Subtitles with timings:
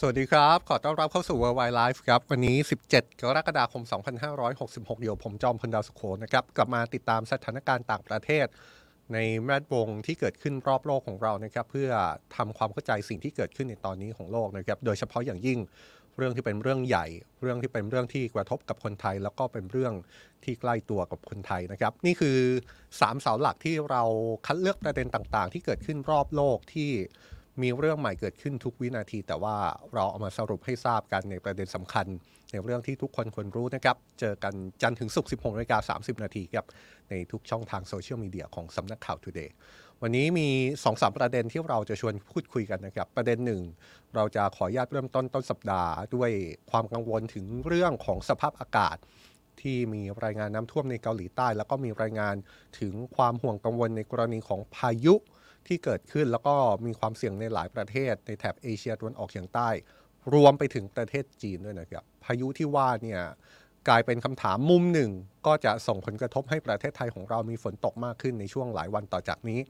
[0.00, 2.56] สวัสดีครับ ขอต้อนรับเข้าสู่ Worldwide Life ครับ วันนี้
[2.90, 3.82] 17 กรกฎาคม
[4.42, 8.46] 2566 เดี๋ยวผมจอมพลดาวสุโขนะครับ กลับมาติดตามสถานการณ์ต่างประเทศ
[9.12, 11.90] ในแวดวงที่เกิดขึ้นรอบโลกของเรานะครับ เพื่อ
[12.36, 15.58] ทำความเข้าใจสิ่งที่เกิดขึ้นในตอนนี้ของโลกนะครับ โดยเฉพาะอย่างยิ่ง
[16.16, 17.06] เรื่องที่เป็นเรื่องใหญ่
[17.42, 19.92] เรื่องที่เป็นเรื่องที่กระทบกับคนไทย แล้วก็เป็นเรื่อง
[20.44, 22.38] ที่ใกล้ตัวกับคนไทยนะครับ นี่คือ
[23.00, 24.02] สามเสาหลักที่เรา
[24.46, 26.90] คัดเลือกประเด็นต่างๆ ที่เกิดขึ้นรอบโลกที่
[27.62, 29.56] มีเรื่องใหม่เกิดขึ้นทุกวินาที แต่ว่า
[29.94, 32.06] เราเอามาสรุปให้ทราบกันในประเด็นสำคัญ
[32.50, 36.66] ในเรื่องที่ทุกคนควรรู้นะครับ เจอกันจันทร์ถึงศุกร์ 16นาฬิกา30 นาทีครับ
[37.10, 39.50] ในทุกช่องทางโซเชียลมีเดียของสำนักข่าว Today
[40.02, 43.62] วันนี้มี2อสประเด็นที่เราจะชวนพูดคุยกันนะครับ ประเด็นหนึ่ง
[44.14, 46.30] เราจะขออนุญาตเริ่มต้นต้นสัปดาห์ ด้วย
[46.70, 48.96] ความกังวลถึงเรื่องของสภาพอากาศ
[49.60, 52.34] ที่มีรายงานน้ำท่วมในเกาหลีใต้ แล้วก็มีรายงาน
[52.80, 55.14] ถึงความห่วงกังวลในกรณีของพายุ
[55.68, 56.54] ที่เกิดขึ้นแล้วก็
[56.86, 59.68] มีความเสี่ยงในหลายประเทศในแถบเอเชียตะวันออกเฉียงใต้
[60.34, 63.20] รวมไปถึงประเทศจีนด้วยนะครับ พายุที่ว่าเนี่ย
[63.88, 65.10] กลายเป็นคำถามมุมหนึ่ง
[65.46, 69.60] ก็จะส่งผลกระทบให้ประเทศไทยของเรามีฝนตกมากขึ้นในช่วงหลายวันต่อจากนี้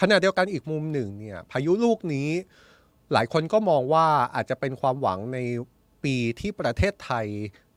[0.00, 2.28] ขณะเดียวกันอีกมุมหนึ่งเนี่ยพายุลูกนี้
[3.12, 5.38] หลายคนก็มองว่าอาจจะเป็นความหวังใน
[6.04, 7.26] ปีที่ประเทศไทย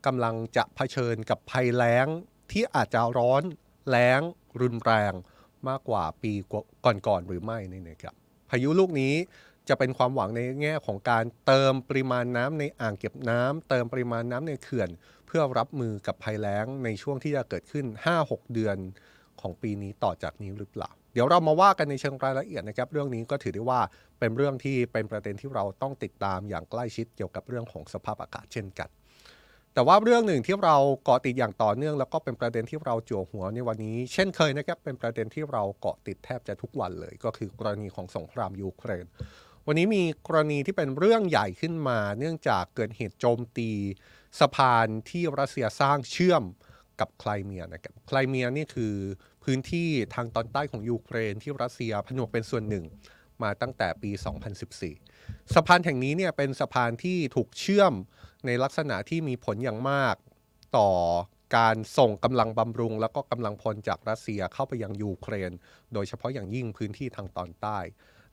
[0.06, 2.08] กำลังจะเผชิญกับภัยแล้ง
[2.52, 3.44] ที่อาจจะร้อน
[3.90, 4.22] แล้ง
[4.62, 5.14] รุนแรง
[5.70, 6.34] มากกว่าปี
[7.08, 8.14] ก่อนๆหรือไม่นี่นะครับ
[8.50, 9.14] พายุลูกนี้
[9.70, 14.90] จะเป็นความหวังในแง่ของการเติมปริมาณน้ำในอ่างเก็บน้ำเติมปริมาณน้ำในเขื่อน
[15.28, 17.86] เพื่อรับมือกับภัยแล้งในช่วงที่จะเกิดขึ้น
[18.20, 18.78] 5-6 เดือน
[19.42, 23.82] ของปีนี้ต่อจากนี้หรือเปล่า เดี๋ยวเรามาว่ากันในเชิงรายละเอียดนะครับ เรื่องนี้ก็ถือได้ว่า
[24.20, 28.90] เป็นเรื่องที่เป็นประเด็นที่เราต้องติดตามอย่างใกล้ชิดเกี่ยวกับเรื่องของสภาพอากาศเช่นกัน
[29.74, 39.06] แต่ว่าเรื่องหนึ่งที่เราเกาะติดอย่างต่อเนื่องแล้วก็เป็นประเด็นที่เราจั่วหัวในวันนี้ เช่นเคยนะครับเป็นประเด็นที่เราเกาะติดแทบจะทุกวันเลย ก็คือกรณีของสงครามยูเครน
[39.68, 43.70] วันนี้มีกรณีที่เป็นเรื่องใหญ่ขึ้นมา เนื่องจากเกิดเหตุโจมตี
[44.40, 46.44] สะพานที่รัสเซียสร้างเชื่อม
[47.00, 48.96] กับไครเมียนะครับไครเมียนี่คือ
[49.44, 52.86] พื้นที่ทางตอนใต้ของยูเครนที่รัสเซียผนวกเป็นส่วนหนึ่ง
[53.44, 54.12] มาตั้งแต่ปี
[54.82, 57.94] 2014 สะพานแห่งนี้เนี่ยเป็นสะพานที่ถูกเชื่อม
[58.46, 60.16] ในลักษณะที่มีผลอย่างมาก
[60.78, 60.90] ต่อ
[61.58, 65.52] การส่งกำลังบำรุง แล้วก็กำลังพลจากรัสเซียเข้าไปยังยูเครน
[65.94, 67.80] โดยเฉพาะอย่างยิ่งพื้นที่ทางตอนใต้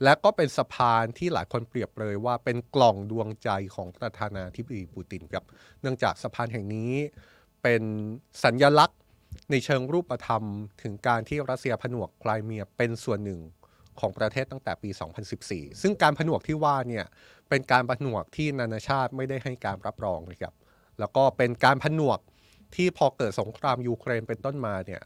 [0.05, 5.45] และก็เป็นสะพานที่หลายคนเปรียบเลยว่าเป็นกล่องดวงใจของประธานาธิบดีปูตินครับ
[5.81, 6.93] เนื่องจากสะพานแห่งนี้
[7.63, 7.83] เป็น
[8.45, 8.99] สัญญลักษณ์
[9.51, 10.43] ในเชิงรูปธรรม
[10.83, 13.41] ถึงการที่รัสเซียผนวกไครเมียเป็นส่วนหนึ่ง
[14.01, 14.91] ของประเทศตั้งแต่ปี
[15.37, 17.05] 2014 ซึ่งการผนวกที่ว่าเนี่ย
[17.49, 20.55] เป็นการผนวกที่นานาชาติไม่ได้ให้การรับรองนะครับ
[20.99, 22.19] แล้วก็เป็นการผนวก
[22.75, 25.03] ที่พอเกิดสงครามยูเครนเป็นต้นมาเนี่ย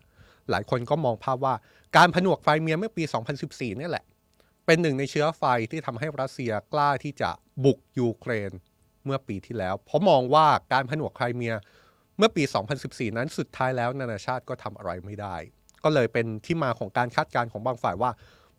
[0.50, 1.54] หลายคนก็มองภาพว่า
[1.96, 3.04] การผนวกไครเมียเมื่อปี
[3.42, 4.04] 2014นี่แหละ
[4.66, 7.30] เป็นหนึ่งในเชื้อไฟที่ทำให้รัสเซียกล้าที่จะ
[7.64, 8.50] บุกยูเครน
[9.04, 11.54] เมื่อปีที่แล้ว เพราะมองว่าการผนวกไครเมีย
[12.18, 12.42] เมื่อปี
[12.80, 15.36] 2014 นั้นสุดท้ายแล้วนานาชาติก็ทำอะไรไม่ได้
[15.84, 18.10] ก็เลยเป็นที่มาของการคาดการณ์ของบางฝ่ายว่า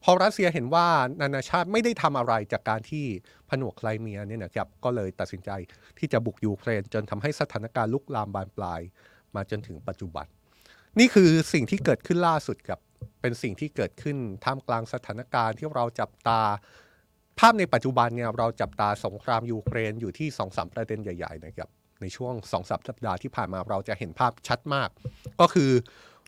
[0.07, 0.87] พอรัสเซียเห็นว่า
[1.21, 3.05] นานาชาติไม่ได้ทำอะไรจากการที่
[3.49, 5.49] ผนวกไครเมียเนี่ยนะครับก็เลยตัดสินใจ
[5.97, 8.81] ที่จะบุกยูเครน จนทำให้สถานการณ์ลุกลามบานปลาย
[9.35, 10.25] มาจนถึงปัจจุบัน
[10.99, 12.79] นี่คือสิ่งที่เกิดขึ้นล่าสุดครับ
[13.21, 16.41] เป็นสิ่งที่เกิดขึ้นท่ามกลางสถานการณ์ที่เราจับตา
[17.39, 21.69] ภาพในปัจจุบันเนี่ยเราจับตาสงครามยูเครนอยู่ที่2อสประเด็นใหญ่ๆนะครับ
[22.01, 24.89] ในช่วง2อสัปดาห์ที่ผ่านมาเราจะเห็นภาพชัดมาก
[25.41, 25.71] ก็คือ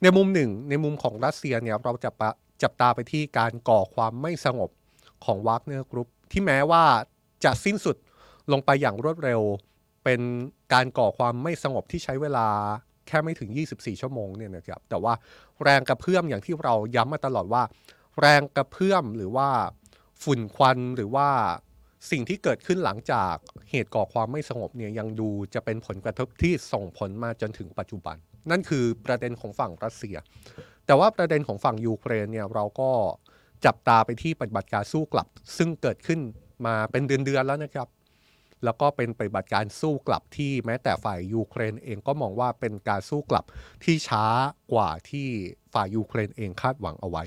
[0.03, 2.11] ในมุมหนึ่งในมุมของรัสเซียเนี่ยเราจะ
[2.63, 4.69] จับตาไปที่การก่อความไม่สงบ
[5.25, 6.83] ของวากเนอร์กรุ๊ปที่แม้ว่า
[7.43, 7.97] จะสิ้นสุด
[8.51, 9.41] ลงไปอย่างรวดเร็ว
[10.03, 10.21] เป็น
[10.73, 12.47] การก่อความไม่สงบที่ใช้เวลา
[13.07, 15.13] แค่ไม่ถึง 24 ชั่วโมงเนี่ยนะครับแต่ว่า
[15.63, 17.63] แรงกระเพื่อมอย่างที่เราย้ำมาตลอดว่า
[18.19, 19.49] แรงกระเพื่อมหรือว่า
[20.23, 21.29] ฝุ่นควันหรือว่า
[22.11, 23.35] สิ่งที่เกิดขึ้นหลังจาก
[23.69, 28.15] เหตุก่อความไม่สงบเนี่ยยังดูจะเป็นผลกระทบที่ส่งผลมาจนถึงปัจจุบัน
[28.51, 30.15] นั่นคือประเด็นของฝั่งรัสเซีย
[30.87, 32.91] แต่ว่าประเด็นของฝั่งยูเครนเนี่ยเราก็
[33.65, 35.27] จับตาไปที่ปฏิบัติการสู้กลับ
[35.57, 36.19] ซึ่งเกิดขึ้น
[36.65, 37.87] มาเป็นเดือนๆแล้วนะครับ
[38.63, 43.45] แล้วก็เป็นปฏิบัติการสู้กลับที่แม้แต่ฝ่ายยูเครนเองก็มองว่าเป็นการสู้กลับ
[43.83, 44.25] ที่ช้า
[44.73, 45.27] กว่าที่
[45.73, 47.23] ฝ่ายยูเครนเองคาดหวังเอาไว้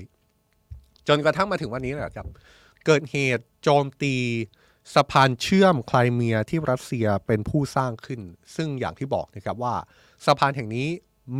[1.07, 2.27] จนกระทั่งมาถึงวันนี้แหละครับ
[2.85, 4.15] เกิดเหตุโจมตี
[4.93, 8.21] สะพานเชื่อมไครเมียที่รัสเซียเป็นผู้สร้างขึ้น
[8.55, 9.75] ซึ่งอย่างที่บอกนะครับว่า
[10.25, 10.87] สะพานแห่งนี้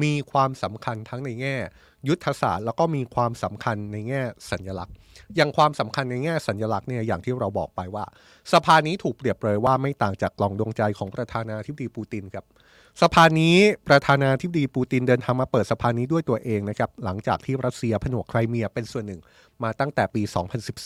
[0.01, 1.55] มีความสำคัญทั้งในแง่
[2.07, 4.21] ยุทธศาสตร์ แล้วก็มีความสำคัญในแง่
[4.51, 4.95] สัญลักษณ์
[5.35, 8.05] อย่างความสำคัญในแง่สัญลักษณ์เนี่ยอย่างที่เราบอกไปว่า
[8.51, 12.45] สะพานนี้ถูกเปรียบเลยว่าไม่ต่างจากกล่องดวงใจของประธานาธิบดีปูตินครับ
[13.01, 13.57] สะพานนี้
[13.87, 19.21] ประธานาธิบดีปูตินเดินทางมาเปิดสะพานนี้ด้วยตัวเองนะครับหลังจากที่รัสเซียผนวกไครเมียเป็นส่วนหนึ่ง
[19.63, 20.21] มาตั้งแต่ปี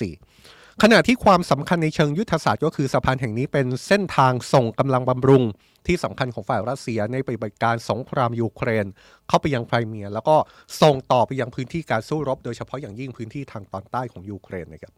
[0.10, 5.44] 2014 ขณะที่ความสำคัญในเชิงยุทธศาสตร์ก็คือสะพานแห่งนี้เป็นเส้นทางส่งกำลังบำรุง
[5.88, 8.86] ที่สำคัญของฝ่ายรัสเซียในปฏิบัติการสงครามยูเครน
[9.28, 10.36] เข้าไปยังไครเมีย แล้วก็
[10.82, 14.94] ส่งต่อไปยังพื้นที่การสู้รบ โดยเฉพาะอย่างยิ่งพื้นที่ทางตอนใต้ของยูเครนนะครับ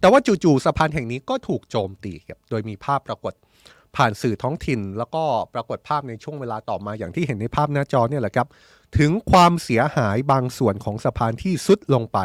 [0.00, 3.34] แต่ว่าจู่ๆสะพานแห่งนี้ก็ถูกโจมตีครับโดยมีภาพปรากฏ
[3.96, 5.22] ผ่านสื่อท้องถิ่น แล้วก็
[5.54, 8.48] ปรากฏภาพในช่วงเวลาต่อมาอย่างที่เห็นในภาพหน้าจอเนี่ยแหละครับ
[8.98, 12.18] ถึงความเสียหายบางส่วนของสะพานที่สุดลงไป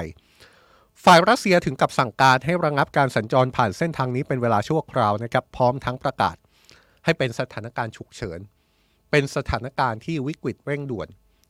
[1.06, 6.36] ฝ่ายรัสเซียถึงกับสั่งการให้ระงงับการสัญจรผ่านเส้นทางนี้เป็นเวลาชั่วคราวนะครับ พร้อมทั้งประกาศ
[7.06, 8.40] ให้เป็นสถานการณ์ฉุกเฉิน
[9.12, 11.08] เป็นสถานการณ์ที่วิกฤตเร่งด่วน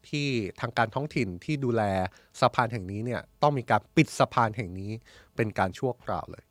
[0.09, 0.27] ที่
[0.59, 1.81] ทางการท้องถิ่นที่ดูแล
[2.39, 4.91] สะพานแห่งนี้เนี่ยต้องมีการปิดสะพานแห่งนี้
[5.35, 6.43] เป็นการชั่วคราวเลย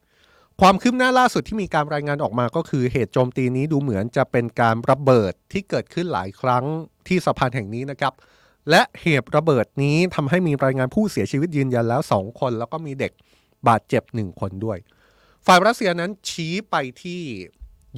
[0.60, 6.64] ความคืบหน้าล่าสุดที่มีการรายงานออกมาก็คือเหตุโจมตีนี้ดูเหมือนจะเป็นการระเบิดที่เกิดขึ้นหลายครั้ง
[7.08, 8.12] ที่สะพานแห่งนี้นะครับ
[8.70, 13.12] และเหตุระเบิดนี้ทำให้มีรายงานผู้เสียชีวิตยืนยันแล้ว 2 คน แล้วก็มีเด็ก
[13.68, 14.78] บาดเจ็บ 1 คนด้วย
[15.46, 17.22] ฝ่ายรัสเซียนั้นชี้ไปที่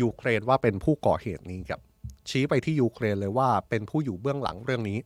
[0.02, 1.80] ยูเครนว่าเป็นผู้ก่อเหตุนี้ครับ
[2.28, 4.98] ชี้ไปที่ยูเครนเลยว่าเป็นผู้อยู่เบื้องหลังเรื่องนี้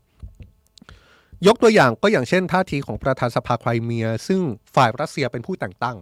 [1.46, 4.40] ยกตัวอย่างก็อย่างเช่นท่าทีของประธานสภาไครเมีย ซึ่ง
[4.74, 5.96] ฝ่ายรัสเซียเป็นผู้แต่งตั้ง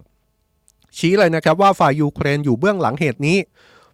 [0.97, 3.37] ชี้เลยนะครับว่าฝ่ายยูเครนอยู่เบื้องหลังเหตุนี้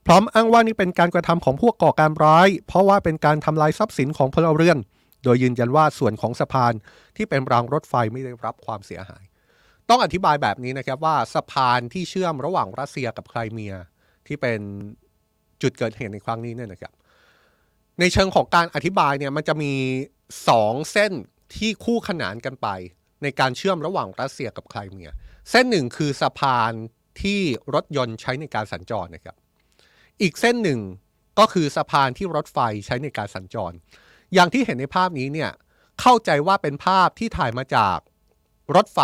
[0.06, 4.78] พร้อมอ้างว่านี่เป็นการกระทำของพวกก่อการร้าย เพราะว่าเป็นการทำลายทรัพย์สินของพลเรือน
[5.24, 6.74] โดยยืนยันว่าส่วนของสะพาน
[7.16, 9.24] ที่เป็นรางรถไฟไม่ได้รับความเสียหาย
[9.90, 13.74] ต้องอธิบายแบบนี้นะครับว่าสะพานที่เชื่อมระหว่างรัสเซียกับไครเมีย
[14.28, 14.60] ที่เป็น
[15.62, 16.94] จุดเกิดเหตุในครั้งนี้เนี่ยนะครับ
[18.00, 19.74] ในเชิงของการอธิบายเนี่ยมันจะมี
[20.48, 21.12] สองเส้น
[21.56, 22.68] ที่คู่ขนานกันไป
[23.24, 25.12] ในการเชื่อมระหว่างรัสเซียกับไครเมีย
[25.50, 26.72] เส้นหนึ่งคือสะพาน
[27.22, 27.40] ที่
[27.74, 29.36] รถยนต์ใช้ในการสัญจรนะครับ
[30.22, 30.80] อีกเส้นหนึ่ง
[31.40, 33.74] ก็คือสะพานที่รถไฟใช้ในการสัญจร
[34.34, 35.52] อย่างที่เห็นในภาพนี้เนี่ย
[36.02, 37.98] เข้าใจว่าเป็นภาพที่ถ่ายมาจาก
[38.76, 39.00] รถไฟ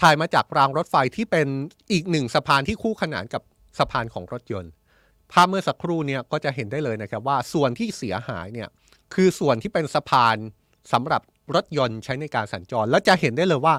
[0.00, 1.48] ถ่ายมาจากรางรถไฟที่เป็น
[1.92, 3.42] อีกหนึ่งสะพานที่คู่ขนานกับ
[3.78, 4.72] สะพานของรถยนต์
[5.32, 8.68] ภาพเมื่อสักครู่เนี่ยก็จะเห็นได้เลยนะครับว่าส่วนที่เสียหายเนี่ย
[9.14, 10.36] คือส่วนที่เป็นสะพาน
[10.92, 11.22] สำหรับ
[11.54, 13.74] รถยนต์ใช้ในการสัญจร แล้วจะเห็นได้เลยว่า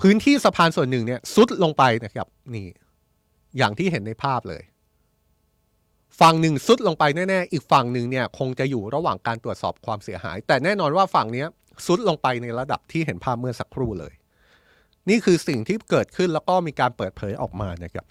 [0.00, 2.68] พื้นที่สะพานส่วนหนึ่งเนี่ยซุดลงไปนะครับนี่
[3.58, 4.62] อย่างที่เห็นในภาพเลย
[6.20, 11.44] ฝั่งหนึ่งซุดลงไปแน่ๆ อีกฝั่งหนึ่งเนี่ยคงจะอยู่ระหว่างการตรวจสอบความเสียหาย แต่แน่นอนว่าฝั่งนี้
[11.86, 14.14] ซุดลงไปในระดับที่เห็นภาพเมื่อสักครู่เลย
[15.08, 18.06] นี่คือสิ่งที่เกิดขึ้นแล้วก็มีการเปิดเผยออกมานะครับ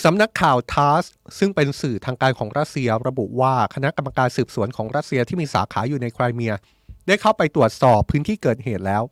[0.00, 1.04] สำนักข่าวทาส
[1.38, 6.52] ซึ่งเป็นสื่อทางการของรัสเซียระบุว่าคณะกรรมการสืบสวนของรัสเซียที่มีสาขาอยู่ในไครเมีย
[7.06, 9.02] ได้เข้าไปตรวจสอบพื้นที่เกิดเหตุแล้ว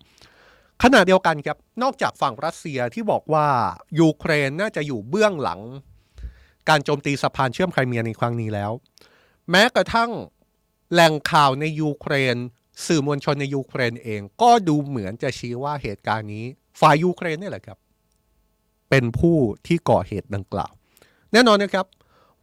[0.82, 3.46] ขณะเดียวกันครับนอกจากฝั่งรัสเซียที่บอกว่า
[4.00, 5.60] ยูเครนน่าจะอยู่เบื้องหลัง
[6.68, 8.70] การโจมตีสะพานเชื่อมไครเมียในครั้งนี้แล้ว
[9.50, 10.10] แม้กระทั่ง
[10.92, 12.36] แหล่งข่าวในยูเครน
[12.86, 16.44] สื่อมวลชนในยูเครนเอง ก็ดูเหมือนจะชี้ว่าเหตุการณ์นี้
[16.80, 17.78] ฝ่ายยูเครนนี่แหละครับ
[18.90, 20.72] เป็นผู้ที่ก่อเหตุดังกล่าว
[21.32, 21.86] แน่นอนนะครับ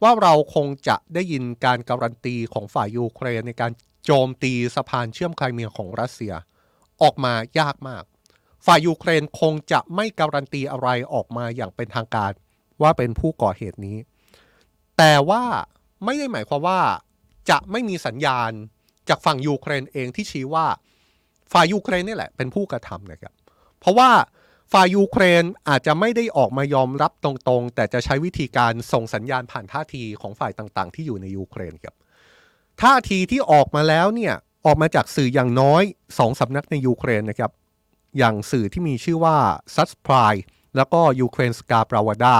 [0.02, 3.72] ว่าเราคงจะได้ยินการการันตีของฝ่ายยูเครนในการ
[4.04, 6.32] โจมตีสะพานเชื่อมไครเมียของรัสเซีย
[7.02, 8.04] ออกมายากมาก
[8.66, 12.32] ฝ่ายยูเครนคงจะไม่การันตีอะไรออกมาอย่างเป็นทางการ
[12.82, 13.98] ว่าเป็นผู้ก่อเหตุนี้
[14.98, 15.42] แต่ว่า
[16.04, 16.80] ไม่ได้หมายความว่า
[17.50, 18.50] จะไม่มีสัญญาณ
[19.08, 20.66] จากฝั่งยูเครนเองที่ชี้ว่า
[21.52, 23.34] ฝ่ายยูเครนนี่แหละเป็นผู้กระทำนะครับ
[23.80, 24.10] เพราะว่า
[24.72, 31.94] ฝ่ายยูเครนอาจจะไม่ได้ออกมายอมรับตรงๆ แต่จะใช้วิธีการส่งสัญญาณผ่านท่าทีของฝ่ายต่างๆ ที่อยู่ในยูเครนครับ
[32.82, 34.34] ท่าทีที่ออกมาแล้วเนี่ย
[34.66, 35.82] ออกมาจากสื่ออย่างน้อย
[36.18, 37.50] สองสำนักในยูเครนนะครับ
[38.18, 39.36] อย่างสื่อที่มีชื่อว่า
[39.74, 40.34] ซัสปิลเน
[40.76, 42.36] แล้วก็ยูเครนสกาปราวดา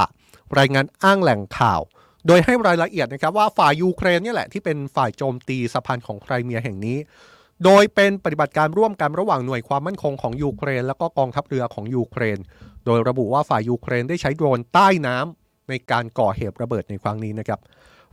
[0.58, 1.80] รายงานอ้างแหล่งข่าว
[2.26, 6.98] โดยให้รายละเอียดนะครับว่าฝ่ายยูเครนนี่แหละที่เป็นฝ่ายโจมตีสะพานของไครเมียแห่งนี้
[7.64, 12.38] โดยเป็นปฏิบัติการร่วมกันระหว่างหน่วยความมั่นคงของยูเครน และก็กองทัพเรือของยูเครน
[12.86, 17.58] โดยระบุว่าฝ่ายยูเครนได้ใช้โดรนใต้น้ำในการก่อเหตุระเบิดในครั้งนี้นะครับ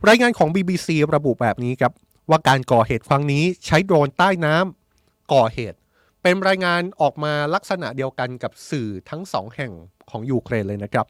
[0.08, 1.92] รายงานของ BBC ระบุแบบนี้ครับ
[2.30, 5.78] ว่าการก่อเหตุครั้งนี้ใช้โดรนใต้น้ำก่อเหตุ
[6.22, 9.72] เป็นรายงานออกมาลักษณะเดียวกันกับสื่อทั้งสองแห่ง
[10.10, 11.06] ของยูเครนเลยนะครับ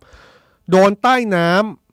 [0.68, 1.85] โดรนใต้น้ำ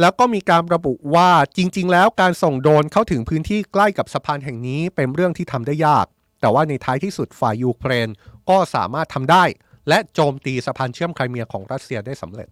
[0.00, 6.06] แล้วก็มีการระบุว่าจริง ๆ แล้วการส่งโดนเข้าถึงพื้นที่ใกล้กับสะพานแห่งนี้เป็นเรื่องที่ทำได้ยาก
[6.40, 8.08] แต่ว่าในท้ายที่สุดฝ่ายยูเครน
[8.50, 9.44] ก็สามารถทำได้
[9.88, 12.48] และโจมตีสะพานเชื่อมไครเมียของรัสเซียได้สำเร็จ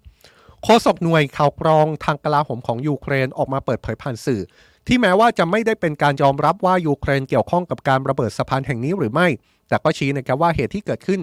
[0.63, 4.41] โฆษกหน่วยข่าวกรองทางกลาโหมของยูเครนออกมาเปิดเผยผ่านสื่อ
[4.87, 9.29] ที่แม้ว่าจะไม่ได้เป็นการยอมรับว่ายูเครนเกี่ยวข้องกับการระเบิดสะพานแห่งนี้หรือไม่
[9.69, 11.21] แต่ก็ชี้นะครับว่าเหตุที่เกิดขึ้น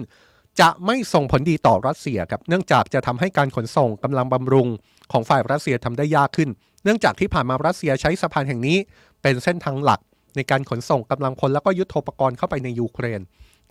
[0.60, 4.68] จะไม่ส่งผลดีต่อรัสเซียครับเนื่องจากจะทำให้การขนส่งกำลังบำรุง
[5.12, 6.48] ของฝ่ายรัสเซียทำได้ยากขึ้น
[6.84, 8.78] เนื่องจากที่ผ่านมารัสเซียใช้สะพานแห่งนี้
[9.22, 10.00] เป็นเส้นทางหลัก
[10.36, 13.20] ในการขนส่งกำลังพลและก็ยุทโธปกรณ์เข้าไปในยูเครน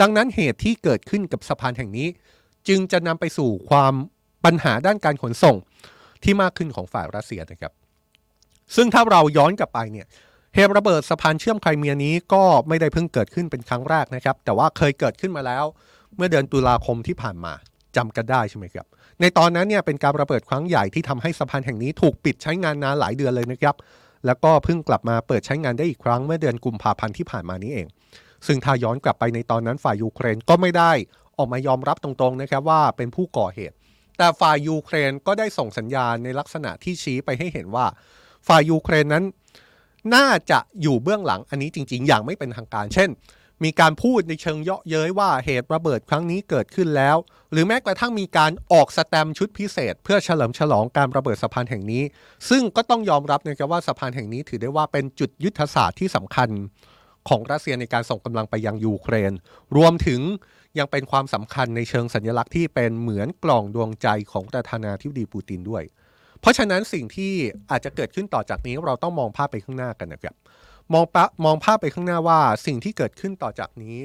[0.01, 2.07] ดังนั้นเหตุที่เกิดขึ้นกับสะพานแห่งนี้
[2.67, 3.93] จึงจะนำไปสู่ความ
[4.45, 5.55] ปัญหาด้านการขนส่ง
[6.23, 7.73] ที่มากขึ้นของฝ่ายรัสเซียนะครับ
[8.75, 10.07] ซึ่งถ้าเราย้อนกลับไปเนี่ย
[10.55, 15.65] เหตุระเบิดสะพานเชื่อมไครเมียนี้ก็ไม่ได้เพิ่งเกิดขึ้นเป็นครั้งแรกนะครับ แต่ว่าเคยเกิดขึ้นมาแล้ว
[16.15, 17.53] เมื่อเดือนตุลาคมที่ผ่านมา
[17.95, 18.87] จำกันได้ใช่ไหมครับ
[19.21, 23.75] ในตอนนั้นเนี่ยเป็นการระเบิดครั้งใหญ่ที่ทำให้สะพานแห่งนี้ถูกปิดใช้งานนานหลายเดือนเลยนะครับ
[24.25, 27.87] แล้วก็เพิ่งกลับมาเปิดใช้งานได้อีกครั้งเมื่อเดือนกุมภาพันธ์ที่ผ่านมานี้เอง
[28.47, 30.91] ซึ่งถ้าย้อนกลับไปในตอนนั้นฝ่ายยูเครนก็ไม่ได้
[31.37, 33.75] ออกมายอมรับตรงๆนะครับว่าเป็นผู้ก่อเหตุ
[34.17, 37.85] แต่ฝ่ายยูเครนก็ได้ส่งสัญญาณในลักษณะที่ชี้ไปให้เห็นว่า
[38.47, 39.23] ฝ่ายยูเครนนั้น
[40.15, 43.09] น่าจะอยู่เบื้องหลังอันนี้จริง ๆ อย่างไม่เป็นทางการ เช่น
[43.63, 47.17] มีการพูดในเชิงเยาะเย้ยว่าเหตุระเบิดครั้งนี้เกิดขึ้นแล้ว
[47.55, 52.03] หรือแม้กระทั่งมีการออกสแตมชุดพิเศษ เพื่อเฉลิมฉลองการระเบิดสะพานแห่งนี้
[52.49, 56.49] ซึ่งก็ต้องยอมรับนะครับว่าสะพานแห่งนี้ถือได้ว่าเป็นจุดยุทธศาสตร์ที่สำคัญ
[57.29, 59.31] ของรัสเซียในการส่งกำลังไปยังยูเครน
[59.77, 60.21] รวมถึง
[60.79, 65.83] ยังเป็นความสำคัญในเชิงสัญลักษณ์ที่เป็นเหมือนกล่องดวงใจของประธานาธิบดีปูตินด้วย
[66.39, 67.33] เพราะฉะนั้นสิ่งที่
[67.71, 70.35] อาจจะเกิดขึ้นต่อจากนี้เราต้องมองภาพไปข้างหน้ากันนะครับ
[70.93, 73.97] มองปะมองภาพไปข้างหน้าว่าสิ่งที่เกิดขึ้นต่อจากนี้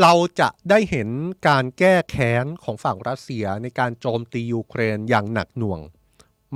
[0.00, 1.08] เราจะได้เห็น
[1.48, 5.80] การแก้แค้นของฝั่งรัสเซียในการโจมตียูเครนอย่างหนักหน่วง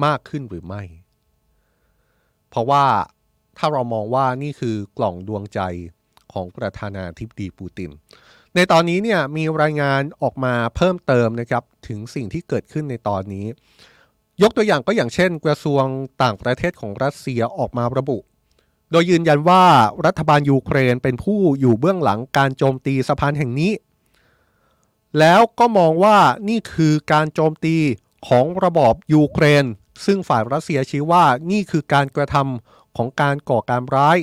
[0.04, 0.82] มากขึ้นหรือไม่
[2.48, 2.84] เพราะว่า
[3.58, 5.60] ถ้าเรามองว่านี่คือกล่องดวงใจ
[6.32, 7.90] ของประธานาธิบดีปูติน
[8.54, 13.46] ในตอนนี้เนี่ยมีรายงานออกมาเพิ่มเติมนะครับถึงสิ่งที่เกิดขึ้นในตอนนี้
[14.42, 15.84] ยกตัวอย่างก็อย่างเช่น กระทรวง
[16.22, 18.18] ต่างประเทศของรัสเซียออกมาระบุ
[18.90, 19.64] โดยยืนยันว่า
[20.06, 23.72] รัฐบาลยูเครนเป็นผู้อยู่เบื้องหลังการโจมตีสะพานแห่งนี้
[25.18, 26.18] แล้วก็มองว่า
[26.48, 27.76] นี่คือการโจมตี
[28.28, 29.64] ของระบอบยูเครน
[30.04, 34.18] ซึ่งฝ่ายรัสเซียชี้ว่านี่คือการกระทำของการก่อการร้าย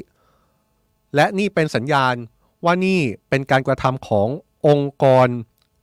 [1.16, 2.16] และนี่เป็นสัญญาณ
[2.64, 4.28] ว่านี่เป็นการกระทำของ
[4.68, 5.28] องค์กร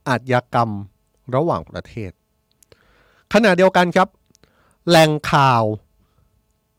[0.07, 0.69] อาชญากรรม
[1.35, 2.11] ระหว่างประเทศ
[3.33, 4.09] ขณะเดียวกันครับ
[4.87, 5.63] แหล่งข่าว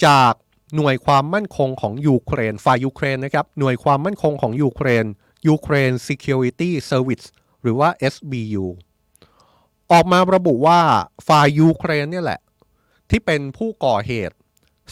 [0.07, 0.33] จาก
[0.77, 5.05] หน่วยความมั่นคงของยูเครนฝ่ายยูเครนนะครับหน่วยความมั่นคงของยูเครน
[5.55, 7.27] Ukraine Security Service
[7.63, 8.65] หรือว่า SBU
[9.93, 10.81] ออกมาระบุว่า
[11.29, 12.41] ฝ่ายยูเครนเนี่ยแหละ
[13.11, 14.37] ที่เป็นผู้ก่อเหตุ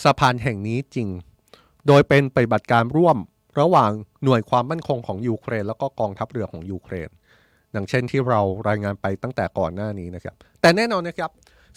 [0.03, 1.09] สะพานแห่งนี้จริง
[1.87, 3.17] โดยเป็นปฏิบัติการร่วม
[3.61, 3.91] ระหว่าง
[4.25, 7.09] หน่วยความมั่นคงของยูเครน แล้วก็กองทัพเรือของยูเครน
[7.75, 11.31] ดังเช่นที่เรารายงานไปตั้งแต่ก่อนหน้านี้นะครับ แต่แน่นอนนะครับ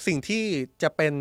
[0.06, 0.44] สิ่งที่
[0.82, 1.14] จะเป็น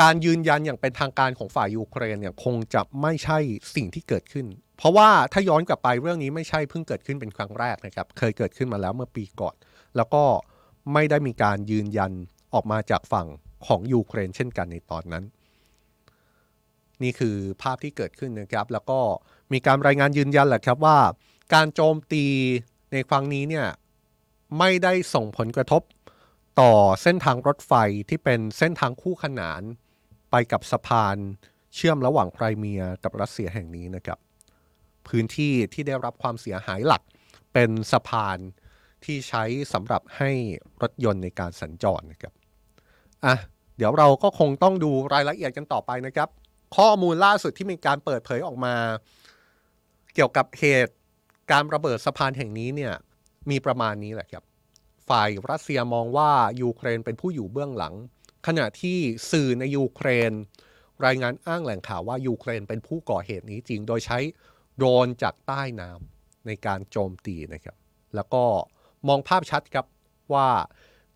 [0.00, 3.38] การยืนยันอย่างเป็นทางการของฝ่ายยูเครนเนี่ยคงจะไม่ใช่
[3.74, 4.46] สิ่งที่เกิดขึ้น
[4.78, 9.54] เพราะว่าถ้าย้อนกลับไปเรื่องนี้ไม่ใช่เพิ่งเกิดขึ้นเป็นครั้งแรกนะครับ เคยเกิดขึ้นมาแล้วเมื่อปีก่อน
[9.96, 10.24] แล้วก็
[10.92, 12.12] ไม่ได้มีการยืนยัน
[12.54, 13.26] ออกมาจากฝั่ง
[13.66, 15.24] ของยูเครนเช่นกันในตอนนั้น
[17.02, 19.00] นี่คือภาพที่เกิดขึ้นนะครับ แล้วก็
[19.52, 20.98] มีการรายงานยืนยันแหละครับว่า
[21.54, 22.24] การโจมตี
[22.92, 23.66] ในครั้งนี้เนี่ย
[24.58, 25.82] ไม่ได้ส่งผลกระทบ
[26.60, 27.72] ต่อเส้นทางรถไฟ
[28.08, 29.62] ที่เป็นเส้นทางคู่ขนาน
[30.30, 31.16] ไปกับสะพาน
[31.74, 34.18] เชื่อมระหว่างไครเมียกับรัสเซียแห่งนี้นะครับ
[35.08, 37.02] พื้นที่ที่ได้รับความเสียหายหลัก
[37.52, 38.38] เป็นสะพาน
[39.04, 40.30] ที่ใช้สำหรับให้
[40.82, 42.32] รถยนต์ในการสัญจรนะครับ
[43.24, 43.36] อะ
[43.76, 46.28] เดี๋ยวเราก็คงต้องดูรายละเอียดกันต่อไปนะครับ
[46.76, 48.74] ข้อมูลล่าสุดที่มีการเปิดเผยออกมา
[50.14, 50.94] เกี่ยวกับเหตุ
[51.50, 52.92] การระเบิดสะพานแห่งนี้เนี่ย
[53.50, 54.44] มีประมาณนี้แหละครับ
[55.08, 56.30] ฝ่ายรัสเซียมองว่า
[56.62, 57.94] ยูเครนเป็นผู้อยู่เบื้องหลัง
[58.46, 58.98] ขณะที่
[59.30, 60.32] สื่อในยูเครน
[61.06, 64.18] รายงานอ้างแหล่งข่าวว่ายูเครนเป็นผู้ก่อเหตุนี้จริง โดยใช้
[64.76, 67.76] โดรนจากใต้น้ำในการโจมตีนะครับ
[68.14, 68.44] แล้วก็
[69.08, 69.86] มองภาพชัดครับ
[70.34, 70.48] ว่า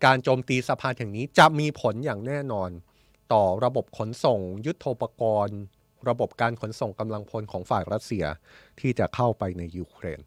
[0.05, 2.69] การโจมตีสะพานแห่งนี้จะมีผลอย่างแน่นอน
[3.33, 5.59] ต่อระบบขนส่ง ยุทโธปกรณ์
[6.09, 8.25] ระบบการขนส่งกำลังพลของฝ่ายรัสเซีย
[8.79, 10.19] ที่จะเข้าไปในยูเครน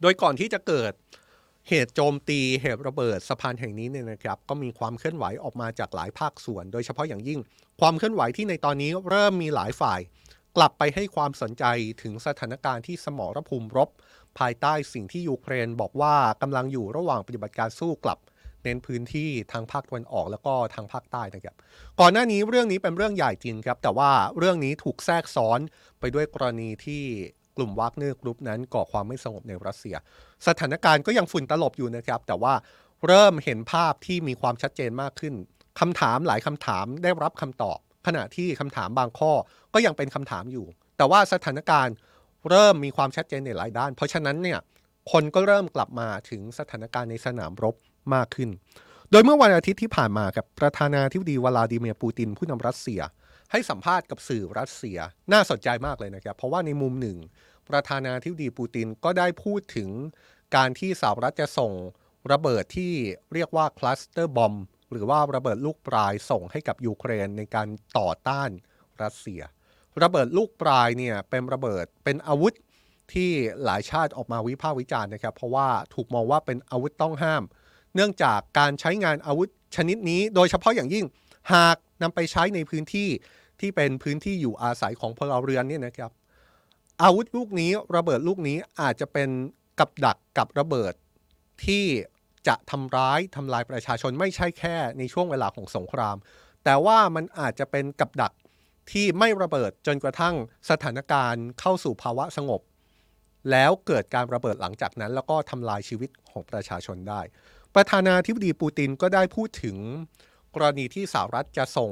[0.00, 0.92] โดยก่อนที่จะเกิด
[1.72, 7.40] เหตุโจมตีเหตุระเบิดสะพานแห่งนี้เนี่ยนะครับก็มีความเคลื่อนไหวออกมาจากหลายภาคส่วน โดยเฉพาะอย่างยิ่ง
[7.80, 10.00] ความเคลื่อนไหวที่ในตอนนี้เริ่มมีหลายฝ่าย
[10.56, 11.64] กลับไปให้ความสนใจ
[12.02, 13.88] ถึงสถานการณ์ที่สมรภูมิรบ
[14.38, 18.18] ภายใต้สิ่งที่ยูเครนบอกว่ากำลังอยู่ระหว่างปฏิบัติการสู้กลับ
[18.62, 21.56] เน้นพื้นที่ทางภาคตะวันออกแล้วก็ทางภาคใต้นะครับ
[22.00, 25.60] ก่อนหน้านี้เรื่องนี้เป็นเรื่องใหญ่จริงครับ แต่ว่าเรื่องนี้ถูกแทรกซ้อน
[26.00, 27.04] ไปด้วยกรณีที่
[27.56, 29.96] กลุ่มวากเนอร์กรุ๊ปนั้นก่อความไม่สงบในรัสเซีย
[30.46, 32.54] สถานการณ์ก็ยังฝุ่นตลบอยู่นะครับ แต่ว่า
[33.06, 35.34] เริ่มเห็นภาพที่มีความชัดเจนมากขึ้น
[35.80, 39.32] คำถามหลายคำถามได้รับคำตอบ ขณะที่คำถามบางข้อ
[39.74, 40.66] ก็ยังเป็นคำถามอยู่
[40.96, 41.94] แต่ว่าสถานการณ์
[42.50, 44.58] เริ่มมีความชัดเจนในหลายด้าน เพราะฉะนั้นเนี่ย
[45.12, 47.74] คนก็เริ่มกลับมาถึงสถานการณ์ในสนามรบ
[48.14, 48.50] มากขึ้น
[49.10, 53.00] โดยเมื่อวันอาทิตย์ที่ผ่านมาครับประธานาธิบดีวลาดิเมียร์ปูตินผู้นำรัสเซีย
[53.52, 54.98] ให้สัมภาษณ์กับสื่อรัสเซีย
[55.32, 57.18] น่าสนใจมากเลยนะครับ เพราะว่าในมุมหนึ่ง
[57.68, 59.88] ประธานาธิบดีปูตินก็ได้พูดถึง
[60.56, 61.72] การที่สหรัฐจะส่ง
[62.32, 62.92] ระเบิดที่
[63.34, 64.54] เรียกว่าคลัสเตอร์บอม
[64.90, 68.50] หรือว่าระเบิดลูกปลายส่งให้กับยูเครนในการต่อต้าน
[69.02, 69.42] รัสเซีย
[70.02, 72.52] ระเบิดลูกปลายเนี่ยเป็นระเบิดเป็นอาวุธ
[73.12, 73.30] ที่
[73.64, 77.42] หลายชาติออกมาวิพากษ์วิจารณ์นะครับ เพราะว่าถูกมองว่าเป็นอาวุธต้องห้าม
[77.94, 81.04] เนื่องจากการใช้งานอาวุธชนิดนี้ โดยเฉพาะอย่างยิ่ง
[81.52, 83.08] หากนำไปใช้ในพื้นที่
[83.60, 86.10] ที่เป็นพื้นที่อยู่อาศัยของพลเรือนเนี่ยนะครับ
[87.02, 89.28] อาวุธลูกนี้ระเบิดลูกนี้อาจจะเป็น
[89.78, 90.94] กับดักกับระเบิด
[91.64, 91.84] ที่
[92.48, 96.16] จะทำร้ายทำลายประชาชนไม่ใช่แค่ในช่วงเวลาของสงคราม
[96.64, 98.32] แต่ว่ามันอาจจะเป็นกับดัก
[98.90, 100.34] ที่ไม่ระเบิดจนกระทั่ง
[100.70, 102.60] สถานการณ์เข้าสู่ภาวะสงบ
[103.50, 107.20] แล้วเกิดการระเบิดหลังจากนั้น แล้วก็ทำลายชีวิตของประชาชนได้
[107.74, 109.76] ประธานาธิบดีปูตินก็ได้พูดถึง
[110.54, 111.90] กรณีที่สหรัฐจะส่ง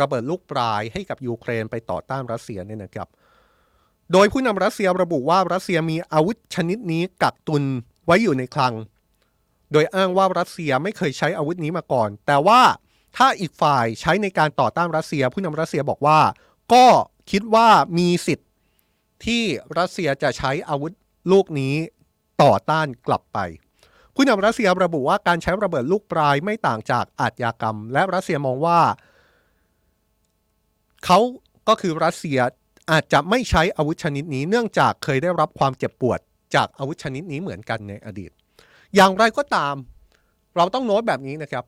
[0.00, 3.08] ระเบิดลูกปลายให้กับยูเครนไปต่อต้านรัสเซียเนี่ยนะครับ
[4.12, 7.64] โดยผู้นำรัสเซียระบุว่ารัสเซียมีอาวุธชนิดนี้กักตุน
[8.06, 8.74] ไว้อยู่ในคลัง
[9.72, 12.60] โดยอ้างว่ารัสเซียไม่เคยใช้อาวุธนี้มาก่อน แต่ว่า
[13.16, 16.20] ถ้าอีกฝ่ายใช้ในการต่อต้านรัสเซีย ผู้นำรัสเซียบอกว่า
[16.72, 16.86] ก็
[17.30, 18.48] คิดว่ามีสิทธิ์
[19.24, 19.42] ที่
[19.78, 20.92] รัสเซียจะใช้อาวุธ
[21.32, 21.74] ลูกนี้
[22.42, 23.38] ต่อต้านกลับไป
[24.14, 28.80] ผู้นำรัสเซียระบุว่าการใช้ระเบิดลูกปลายไม่ต่างจากอาชญากรรม และรัสเซียมองว่า
[31.04, 31.18] เขา
[31.68, 32.38] ก็คือรัสเซีย
[32.90, 36.20] อาจจะไม่ใช้อาวุธชนิดนี้ เนื่องจากเคยได้รับความเจ็บปวด
[36.54, 38.30] จากอาวุธชนิดนี้เหมือนกันในอดีต
[38.94, 39.74] อย่างไรก็ตาม
[40.56, 41.64] เราต้องโน้ตแบบนี้นะครับ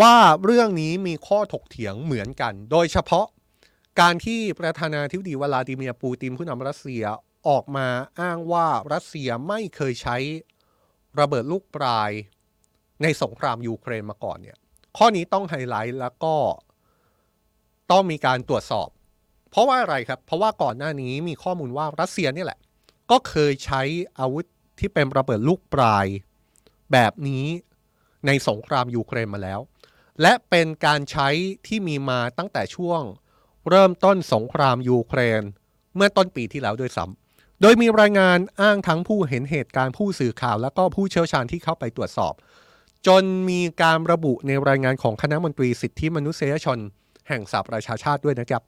[0.00, 3.26] ว่าเรื่องนี้มีข้อถกเถียงเหมือนกัน โดยเฉพาะ
[4.00, 7.04] การที่ประธานาธิบดีวลาดิเมียร์ปูตินผู้นำรัสเซีย
[7.48, 7.86] ออกมา
[8.20, 10.16] อ้างว่ารัสเซียไม่เคยใช้
[11.20, 12.10] ระเบิดลูกปลาย
[13.02, 14.58] ในสงครามยูเครนมาก่อนเนี่ย
[14.96, 16.34] ข้อนี้ต้องไฮไลท์แล้วก็
[17.90, 18.88] ต้องมีการตรวจสอบ
[19.50, 22.58] เพราะว่าอะไรครับ เพราะว่าก่อนหน้านี้มีข้อมูลว่ารัสเซียนี่แหละ
[23.10, 23.82] ก็เคยใช้
[24.18, 24.44] อาวุธ
[24.78, 26.06] ที่เป็นระเบิดลูกปลาย
[26.92, 27.44] แบบนี้
[28.26, 29.60] ในสงครามยูเครนมาแล้ว
[30.22, 31.28] และเป็นการใช้
[31.66, 33.02] ที่มีมาตั้งแต่ช่วง
[33.70, 35.42] เริ่มต้นสงครามยูเครน
[35.96, 42.34] เมื่อต้นปีที่แล้วด้วยซ้ำโดยมีรายงานอ้างทั้งผู้เห็นเหตุการณ์ผู้สื่อข่าว และก็ผู้เชี่ยวชาญที่เข้าไปตรวจสอบ
[43.06, 46.78] จนมีการระบุในรายงานของคณะมนตรีสิทธิมนุษยชน
[47.28, 48.62] แห่งสหประชาชาติด้วยนะครับ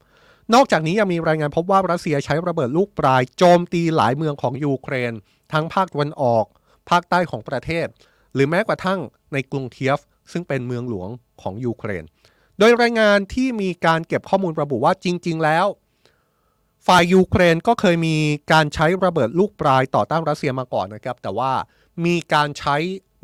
[0.55, 5.13] นอกจากนี้ยังมีรายงานพบว่ารัสเซียใช้ระเบิดลูกปลายโจมตีหลายเมืองของยูเครน
[5.53, 6.45] ทั้งภาคตะวันออก
[6.91, 7.87] ภาคใต้ของประเทศ
[8.35, 9.01] หรือแม้กระทั่ง
[9.33, 9.99] ในกรุงเคียฟ
[10.33, 11.09] ซึ่งเป็นเมืองหลวง
[11.43, 12.05] ของยูเครน
[12.59, 15.67] โดยรายงานที่มีการเก็บข้อมูลระบุว่าจริง ๆ แล้ว
[16.87, 18.17] ฝ่ายยูเครนก็เคยมี
[18.53, 21.53] การใช้ระเบิดลูกปลายต่อต้านรัสเซียมาก่อนนะครับ แต่ว่า
[22.05, 22.77] มีการใช้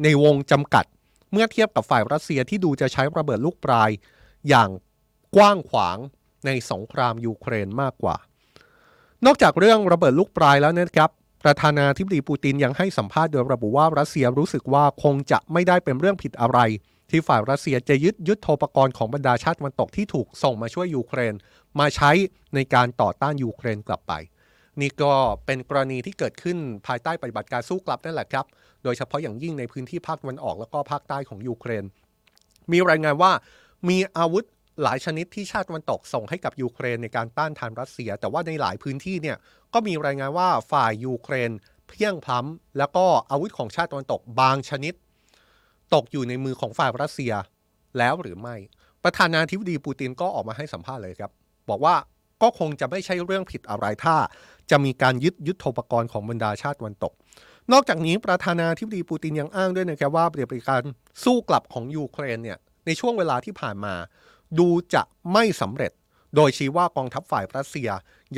[0.02, 0.84] ในวงจำกัด
[1.32, 3.90] เมื่อเทียบกับฝ่ายรัสเซียที่ดูจะใช้ระเบิดลูกปลาย
[4.48, 4.68] อย่าง
[5.36, 5.98] กว้างขวาง
[6.46, 8.16] ในสงครามยูเครนมากกว่า
[9.26, 11.10] นอกจากเรื่องระเบิดลูกปลายแล้วนะครับ
[11.44, 16.58] ประธานาธิบดีปูตินยังให้สัมภาษณ์โดยระบุว่ารัสเซียรู้สึกว่าคงจะไม่ได้เป็นเรื่องผิดอะไร
[17.10, 21.34] ที่ฝ่ายรัสเซียจะยึดยุทโธปกรณ์ของบรรดาชาติวันตกที่ถูกส่งมาช่วยยูเครน
[21.80, 22.10] มาใช้
[22.54, 24.12] ในการต่อต้านยูเครนกลับไป
[24.80, 25.12] นี่ก็
[25.46, 28.46] เป็นกรณีที่เกิดขึ้นภายใต้ปฏิบัติการสู้กลับนั่นแหละครับ
[28.84, 31.84] โดยเฉพาะอย่างยิ่งในพื้นที่ภาคตะวันออกแล้วก็ภาคใต้ของยูเครน
[32.72, 33.32] มีรายงานว่า
[33.88, 34.44] มีอาวุธ
[34.82, 39.36] หลายชนิดที่ชาติตะวันตกส่งให้กับยูเครนในการต้านทานรัสเซีย แต่ว่าในหลายพื้นที่เนี่ย
[39.74, 41.50] ก็มีรายงานว่าฝ่ายยูเครน
[41.88, 44.94] เพียงพล้ำแล้วก็อาวุธของชาติตะวันตกบางชนิด
[45.94, 47.32] ตกอยู่ในมือของฝ่ายรัสเซีย
[47.98, 48.56] แล้วหรือไม่
[49.04, 51.30] ประธานาธิบดีปูตินก็ออกมาให้สัมภาษณ์เลยครับ
[51.68, 51.94] บอกว่า
[52.42, 54.16] ก็คงจะไม่ใช่เรื่องผิดอะไรถ้า
[54.70, 57.12] จะมีการยึดยุทโธปกรณ์ของบรรดาชาติตะวันตก
[57.72, 60.82] นอกจากนี้ประธานาธิบดีปูตินยังอ้างด้วยนะครับว่าปฏิบัติการ
[61.24, 63.94] สู้กลับของยูเครนเนี่ยในช่วงเวลาที่ผ่านมา
[64.58, 65.02] ดูจะ
[65.32, 65.92] ไม่สำเร็จ
[66.36, 67.88] โดยชี้ว่ากองทัพฝ่ายรัสเซีย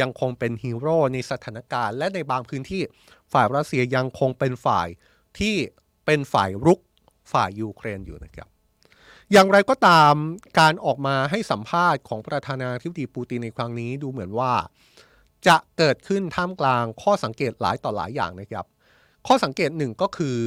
[0.00, 2.82] ยังคงเป็นฮีโร่ในสถานการณ์ และในบางพื้นที่
[3.32, 4.88] ฝ่ายรัสเซียยังคงเป็นฝ่าย
[5.38, 5.56] ที่
[6.06, 6.80] เป็นฝ่ายรุก
[7.32, 8.48] ฝ่ายยูเครนอยู่นะครับ
[9.32, 10.14] อย่างไรก็ตาม
[10.58, 14.52] การออกมาให้สัมภาษณ์ของประธานาธิบดีปูตินในครั้งนี้ดูเหมือนว่า
[15.46, 18.66] จะเกิดขึ้นท่ามกลางข้อสังเกตหลายต่อหลายอย่างนะครับ
[19.26, 20.38] ข้อสังเกตหนึ่งก็คือ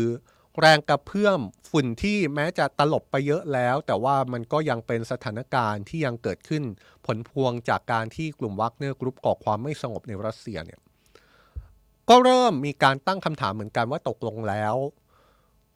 [0.60, 6.64] แรงกระเพื่อมฝุ่นที่แม้จะตลบไปเยอะแล้ว แต่ว่ามันก็ยังเป็นสถานการณ์ที่ยังเกิดขึ้น
[7.06, 10.80] ผลพวงจากการที่กลุ่มวากเนอร์กรุ๊ปก่อความไม่สงบในรัสเซียเนี่ย
[12.10, 14.76] ก็เริ่มมีการตั้งคำถามเหมือนกันว่าตกลงแล้ว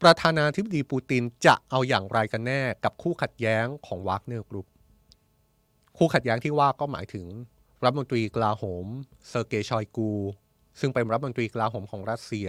[0.02, 4.66] ประธานาธิบดีปูตินจะเอาอย่างไรกันแน่กับคู่ขัดแย้งของวากเนอร์กรุ๊ป
[5.98, 7.26] คู่ขัดแย้งที่ว่าก็หมายถึง
[7.84, 8.86] รัฐมนตรีกลาโหม
[9.28, 10.10] เซอร์เกย์ชอยกู
[10.80, 12.48] ซึ่งเป็นรัฐมนตรีกลาโหมของรัสเซีย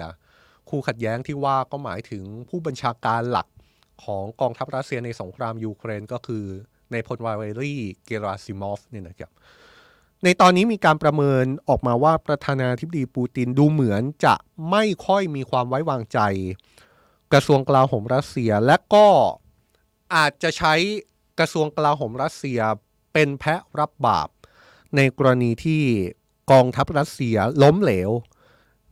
[0.69, 3.47] คู่ขัดแย้งที่ว่าก็หมายถึงผู้บัญชาการหลัก
[4.03, 6.45] ของกองทัพรัสเซียในสงครามยูเครนก็คือ
[6.91, 9.31] นายพลวาเลรีเกราซิมอฟเนี่ยนะครับ
[10.23, 14.35] ในตอนนี้มีการประเมินออกมาว่าประธานาธิบดีปูตินดูเหมือนจะ
[14.71, 16.19] ไม่ค่อยมีความไว้วางใจ
[17.33, 19.07] กระทรวงกลาโหมรัสเซียและก็
[20.15, 20.73] อาจจะใช้
[21.39, 22.59] กระทรวงกลาโหมรัสเซีย
[23.13, 24.29] เป็นแพะรับบาป
[24.95, 25.83] ในกรณีที่
[26.51, 28.11] กองทัพรัสเซียล้มเหลว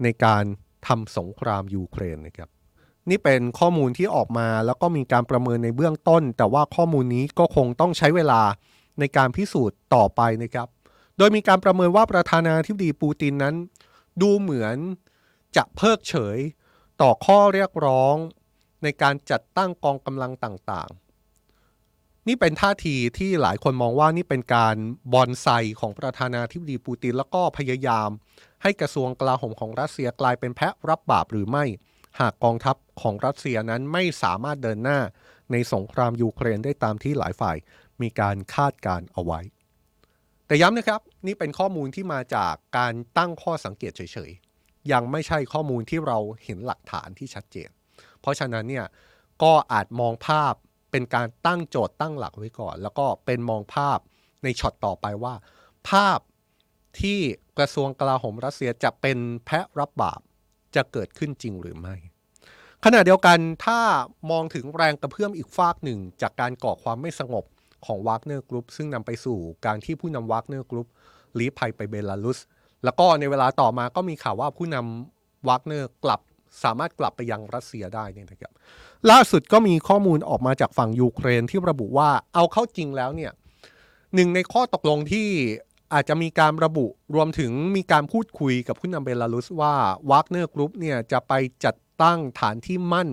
[0.03, 0.43] ในการ
[0.87, 2.49] ทำสงครามยูเครนนะครับ
[3.09, 8.41] นี่เป็นข้อมูลที่ออกมาแล้วก็มีการประเมินในเบื้องต้น แต่ว่าข้อมูลนี้ก็คงต้องใช้เวลา
[8.99, 10.67] ในการพิสูจน์ต่อไปนะครับ
[11.17, 13.55] โดยมีการประเมินว่าประธานาธิบดีปูตินนั้น
[14.21, 14.77] ดูเหมือน
[15.55, 16.37] จะเพิกเฉย
[17.01, 18.15] ต่อข้อเรียกร้อง
[18.83, 20.89] ในการจัดตั้งกองกำลังต่าง
[22.27, 24.75] นี่เป็นท่าทีที่หลายคนมองว่านี่เป็นการ
[25.13, 25.47] บอนไซ
[25.79, 28.09] ของประธานาธิบดีปูตินแล้วก็พยายาม
[28.63, 31.65] ให้กระทรวงกลาโหมของรัสเซียกลายเป็นแพะรับบาปหรือไม่
[32.19, 34.99] หากกองทัพของรัสเซียนั้นไม่สามารถเดินหน้า
[35.51, 37.57] ในสงครามยูเครนได้ตามที่หลายฝ่าย
[38.01, 39.39] มีการคาดการเอาไว้
[40.47, 47.69] แต่ย้ำนะครับนี่เป็นข้อมูลที่มาจากการตั้งข้อสังเกตเฉยๆ ยังไม่ใช่ข้อมูลที่เราเห็นหลักฐานที่ชัดเจน
[48.21, 48.85] เพราะฉะนั้นเนี่ย
[49.43, 50.53] ก็อาจมองภาพ
[50.93, 53.99] เป็นการตั้งโจทย์ตั้งหลักไว้ก่อน แล้วก็เป็นมองภาพ
[54.43, 55.33] ในช็อตต่อไปว่า
[55.89, 56.19] ภาพ
[56.99, 57.19] ที่
[57.57, 60.21] กระทรวงกลาโหมรัสเซียจะเป็นแพะรับบาป
[60.75, 61.95] จะเกิดขึ้นจริงหรือไม่
[62.85, 63.79] ขณะเดียวกันถ้า
[64.31, 67.45] มองถึงแรงกระเพื่อมอีกฝากหนึ่ง จากการก่อความไม่สงบ
[67.85, 70.87] ของวากเนอร์กรุ๊ปซึ่งนำไปสู่การที่ผู้นำวากเนอร์กรุ๊ป
[71.37, 72.39] ลี้ภัยไปเบลารุส
[72.83, 76.21] แล้วก็ในเวลาต่อมาก็มีข่าวว่าผู้นำวากเนอร์กลับ
[76.63, 78.53] สามารถกลับไปยังรัสเซียได้เนี่ยนะครับ
[79.11, 83.31] ล่าสุดก็มีข้อมูลออกมาจากฝั่งยูเครนที่ระบุว่าเอาเข้าจริงแล้วเนี่ย
[84.15, 85.27] หนึ่งในข้อตกลงที่
[85.93, 86.85] อาจจะมีการระบุ
[87.15, 89.75] รวมถึงมีการพูดคุยกับผู้นำเบลารุสว่า
[90.09, 91.33] วากเนอร์กรุ๊ปเนี่ยจะไป
[91.65, 93.09] จัดตั้งฐานที่มั่น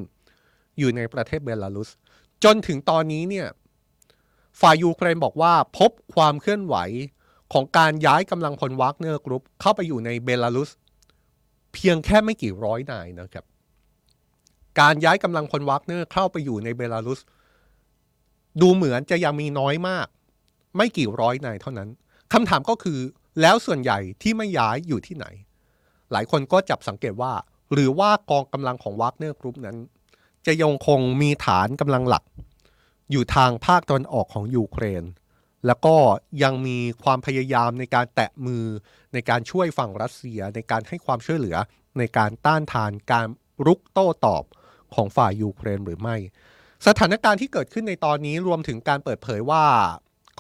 [0.78, 1.90] อยู่ในประเทศเบลารุส
[2.44, 3.46] จนถึงตอนนี้เนี่ย
[4.60, 6.76] ฝ่ายยูเครนบอกว่าพบความเคลื่อนไหว
[7.52, 10.70] ของการย้ายกำลังพลวากเนอร์กรุ๊ปเข้าไปอยู่ในเบลารุส
[11.74, 13.44] เพียงแค่ไม่กี่ร้อยนายนะครับ
[14.80, 17.20] การย้ายกำลังพลวากเนอร์เข้าไปอยู่ในเบลารุส
[18.60, 20.06] ดูเหมือนจะยังมีน้อยมาก
[20.76, 21.88] ไม่กี่ร้อยนายเท่านั้น
[22.32, 22.98] คำถามก็คือ
[23.40, 25.26] แล้วส่วนใหญ่ที่ไม่ย้ายอยู่ที่ไหน
[26.12, 27.32] หลายคนก็จับสังเกตว่า
[27.72, 29.76] หรือว่ากองกำลังของวากเนอร์กรุ๊ปนั้น
[30.46, 32.24] จะยังคงมีฐานกำลังหลัก
[33.10, 35.04] อยู่ทางภาคตะวันออกของยูเครน
[35.66, 35.96] แล้วก็
[36.42, 38.64] ยังมีความพยายามในการแตะมือ
[39.14, 41.56] ในการช่วยฝั่งรัสเซีย ในการให้ความช่วยเหลือ
[41.98, 43.26] ในการต้านทานการ
[43.66, 44.44] รุกโต้ตอบ
[44.94, 46.16] ของฝ่ายยูเครนหรือไม่
[46.86, 49.64] สถานการณ์ที่เกิดขึ้นในตอนนี้รวมถึงการเปิดเผยว่า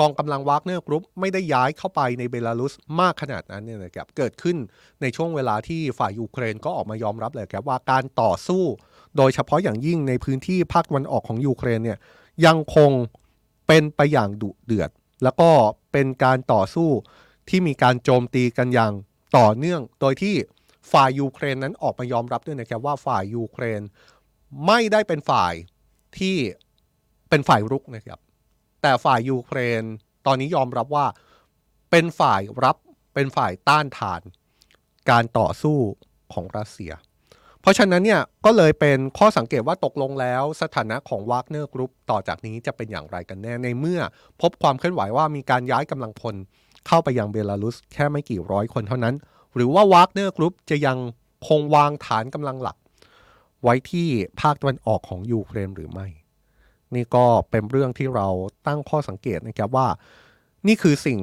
[0.00, 4.56] กองกำลังวากเนอร์กรุ๊ปไม่ได้ย้ายเข้าไปในเบลารุสมากขนาดนั้นเนี่ยนะครับเกิดขึ้น
[5.02, 8.64] ในช่วงเวลาที่ฝ่ายยูเครนก็ออกมายอมรับเลยครับว่าการต่อสู้
[9.16, 11.98] โดยเฉพาะอย่างยิ่งในพื้นที่ภาคตะวันออกของยูเครนเนี่ย
[12.46, 12.90] ยังคง
[13.66, 14.90] เป็นไปอย่างดุเดือด
[15.22, 15.50] แล้วก็
[15.92, 16.90] เป็นการต่อสู้
[17.48, 18.92] ที่มีการโจมตีกันอย่าง
[19.38, 20.36] ต่อเนื่อง โดยที่
[20.92, 23.80] ฝ่ายยูเครนนั้นออกมายอมรับด้วยนะครับว่าฝ่ายยูเครน
[24.66, 25.52] ไม่ได้เป็นฝ่าย
[26.18, 26.36] ที่
[27.28, 28.18] เป็นฝ่ายรุกนะครับ
[28.82, 29.82] แต่ฝ่ายยูเครน
[30.26, 31.06] ตอนนี้ยอมรับว่า
[31.90, 32.76] เป็นฝ่ายรับ
[33.14, 34.20] เป็นฝ่ายต้านทาน
[35.10, 35.78] การต่อสู้
[36.32, 36.92] ของรัสเซีย
[37.60, 44.00] เพราะฉะนั้นเนี่ยก็เลยเป็นข้อสังเกตว่าตกลงแล้ว สถานะของวากเนอร์กรุ๊ปต่อจากนี้จะเป็นอย่างไรกันแน่ในเมื่อ
[44.40, 46.34] พบความเคลื่อนไหวว่ามีการย้ายกำลังพล
[46.86, 49.14] เข้าไปยังเบลารุสแค่ไม่กี่ร้อยคนเท่านั้น
[49.54, 50.98] หรือว่าวากเนอร์กรุ๊ปจะยัง
[51.48, 52.76] คงวางฐานกำลังหลัก
[53.62, 54.08] ไว้ที่
[54.40, 56.06] ภาคตะวันออกของยูเครนหรือไม่
[56.94, 58.28] นี่ก็เป็นเรื่องที่เรา
[58.66, 59.88] ตั้งข้อสังเกตนะครับว่า
[60.66, 61.20] นี่คือสิ่ง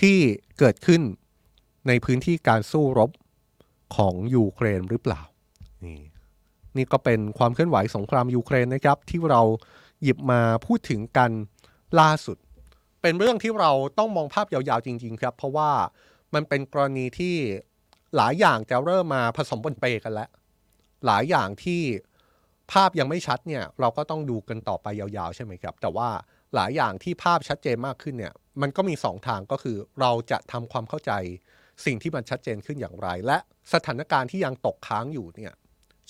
[0.00, 0.16] ที่
[0.58, 1.02] เกิดขึ้น
[1.88, 3.10] ในพื้นที่การสู้รบ
[3.96, 5.20] ของยูเครนหรือเปล่า
[5.86, 6.00] นี่
[6.76, 9.42] นี่ก็เป็นความเคลื่อนไหวสงครามยูเครนนะครับ ที่เรา
[10.02, 11.30] หยิบมาพูดถึงกัน
[12.00, 12.36] ล่าสุด
[13.02, 15.70] เป็นเรื่องที่เราต้องมองภาพยาวๆจริง ๆ ครับ เพราะว่า
[16.34, 17.34] มันเป็นกรณีที่
[18.16, 20.28] หลายอย่างจะเริ่มมาผสมปนเปกันแล้ว
[21.06, 21.82] หลายอย่างที่
[22.72, 26.08] ภาพยังไม่ชัดเนี่ยเราก็ต้องดูกันต่อไปยาวๆ ใช่ไหมครับ แต่ว่า
[26.54, 31.12] หลายอย่างที่ภาพชัดเจนมากขึ้นเนี่ยมันก็มีสองทางก็คือเราจะทำความเข้าใจ
[31.84, 33.38] สิ่งที่มันชัดเจนขึ้นอย่างไร และ
[33.72, 35.52] สถานการณ์ที่ยังตกค้างอยู่เนี่ย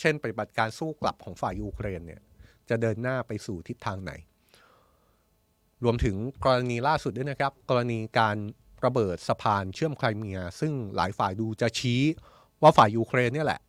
[0.01, 2.21] เช่นปฏิบัติการสู้กลับของฝ่ายยูเครนเนี่ย
[2.69, 4.13] จะเดินหน้าไปสู่ทิศทางไหน
[5.85, 8.37] รวมถึงกรณีล่าสุดด้วยนะครับ กรณีการ
[8.85, 12.03] ระเบิดสะพานเชื่อมไครเมีย ซึ่งหลายฝ่ายดูจะชี้
[12.63, 13.61] ว่าฝ่ายยูเครนเนี่ยแหละ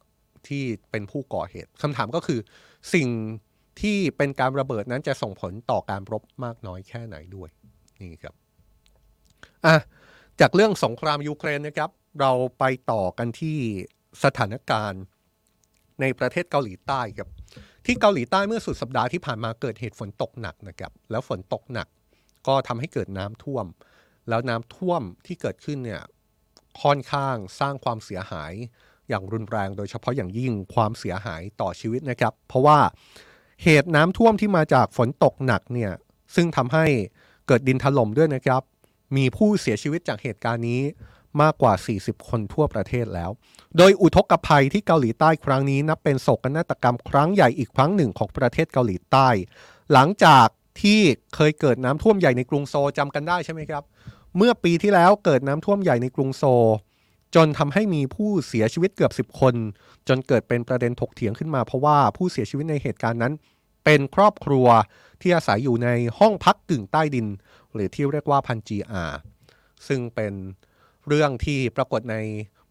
[0.47, 2.39] ที่เป็นผู้ก่อเหตุคำถามก็คือ
[2.93, 3.07] สิ่ง
[3.81, 7.49] ที่เป็นการระเบิดนั้นจะส่งผลต่อการรบมากน้อยแค่ไหนด้วย
[7.99, 8.35] นี่ครับ
[9.65, 9.75] อะ
[10.41, 11.89] จากเรื่องสงครามยูเครนนะครับ
[12.21, 13.57] เราไปต่อกันที่
[14.23, 15.01] สถานการณ์
[16.01, 17.29] ในประเทศเกาหลีใต้ครับ
[17.85, 21.87] ที่เกาหลีใต้เมื่อสุดสัปดาห์ที่ผ่านมาเกิดเหตุฝนตกหนักนะครับ แล้วฝนตกหนัก
[22.47, 23.65] ก็ทำให้เกิดน้ำท่วม
[24.29, 26.01] แล้วน้ำท่วมที่เกิดขึ้นเนี่ย
[26.81, 28.53] ค่อนข้างสร้างความเสียหาย
[29.09, 32.79] อย่างรุนแรงโดยเฉพาะอย่างยิ่งความเสียหายต่อชีวิตนะครับ เพราะว่า
[33.63, 35.91] เหตุน้ำท่วมที่มาจากฝนตกหนักเนี่ย
[36.35, 36.85] ซึ่งทำให้
[37.47, 38.61] เกิดดินถล่มด้วยนะครับ
[39.17, 40.81] มีผู้เสียชีวิตจากเหตุการณ์นี้
[41.41, 43.29] มากกว่า 40 คนทั่วประเทศแล้ว
[43.77, 49.27] โดยอุทกภัยที่เกาหลีใต้ครั้งนี้นับเป็นโศกนาฏกรรมครั้งใหญ่อีกครั้งหนึ่งของประเทศเกาหลีใต้
[49.93, 50.47] หลังจาก
[50.81, 50.99] ที่
[51.35, 53.83] เคยเกิดน้ำท่วมใหญ่ในกรุงโซจำกันได้ใช่ไหมครับ
[54.37, 56.43] เมื่อปีที่แล้วเกิดน้ำท่วมใหญ่ในกรุงโซ
[57.35, 59.55] จนทำให้มีผู้เสียชีวิตเกือบ 10 คน
[60.07, 63.33] จนเกิดเป็นประเด็นถกเถียงขึ้นมาเพราะว่าผู้เสียชีวิตในเหตุการณ์นั้น
[63.85, 64.67] เป็นครอบครัว
[65.21, 67.27] ที่อาศัยอยู่ในห้องพักกึ่งใต้ดิน
[67.73, 69.03] หรือที่เรียกว่าพันจีอา
[69.87, 70.33] ซึ่งเป็น
[71.07, 72.15] เรื่องที่ปรากฏใน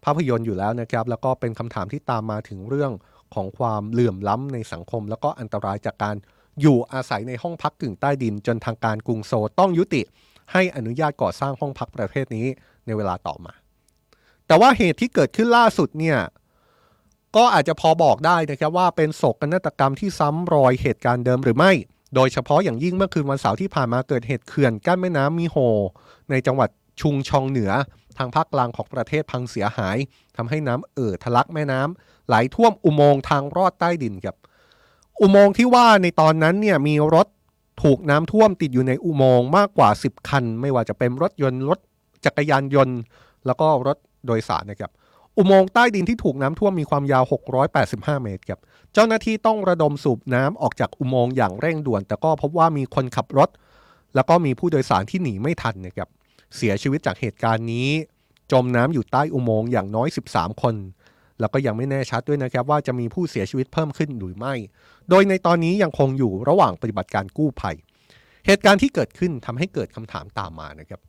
[0.03, 2.91] ภาพยนตร์อยู่แล้วนะครับ แล้วก็เป็นคำถามที่ตามมาถึงเรื่อง
[3.35, 6.15] ของความเหลื่อมล้ำในสังคม แล้วก็อันตรายจากการ
[6.61, 10.01] อยู่อาศัยในห้องพักกึ่งใต้ดิน จนทางการกรุงโซต้องยุติ
[10.51, 12.47] ให้อนุญาตก่อสร้างห้องพักประเภทนี้
[12.85, 13.53] ในเวลาต่อมา
[14.47, 16.17] แต่ว่าเหตุที่เกิดขึ้นล่าสุดเนี่ย
[17.35, 21.71] ก็อาจจะพอบอกได้นะครับว่าเป็นโศกนาฏกรรมที่ซ้ำรอยเหตุการณ์เดิมหรือไม่
[22.15, 25.55] โดยเฉพาะอย่างยิ่งเมื่อคืนวันเสาร์ที่ผ่านมาเกิดเหตุเขื่อนกั้นแม่น้ำมีโฮ
[26.29, 26.69] ในจังหวัด
[27.01, 27.71] ชุงชองเหนือ
[28.17, 29.97] ทางภาคกลางของประเทศพังเสียหาย
[30.37, 34.35] ทำให้น้ำเอ่อทะลักแม่น้ำไหลท่วมอุโมงค์ทางรอดใต้ดินครับ
[35.21, 37.27] อุโมงค์ที่ว่าในตอนนั้นเนี่ยมีรถ
[37.83, 41.79] ถูกน้ำท่วมติดอยู่ในอุโมงค์มากกว่า 10 คัน ไม่ว่าจะเป็นรถยนต์รถ
[42.25, 42.97] จักรยานยนต์
[43.45, 44.91] แล้วก็รถโดยสารนะครับ
[45.37, 47.23] อุโมงค์ใต้ดินที่ถูกน้ำท่วมมีความยาว
[47.73, 48.59] 685 เมตรครับ
[48.93, 53.49] เจ้าหน้าที่ต้องระดมสูบน้ำออกจากอุโมงค์อย่างเร่งด่วน แต่ก็พบว่ามีคนขับรถ
[54.15, 56.09] แล้วก็มีผู้โดยสารที่หนีไม่ทันนะครับ
[56.55, 57.89] เสียชีวิตจากเหตุการณ์นี้
[58.51, 60.75] จมน้ำอยู่ใต้อุโมงค์อย่างน้อย 13 คน
[61.39, 64.53] แล้วก็ยังไม่แน่ชัดด้วยนะครับว่าจะมีผู้เสียชีวิตเพิ่มขึ้นหรือไม่
[65.09, 67.75] โดยในตอนนี้ยังคงอยู่ระหว่างปฏิบัติการกู้ภัย
[68.45, 71.01] เหตุการณ์ที่เกิดขึ้นทำให้เกิดคำถามตามมานะครับ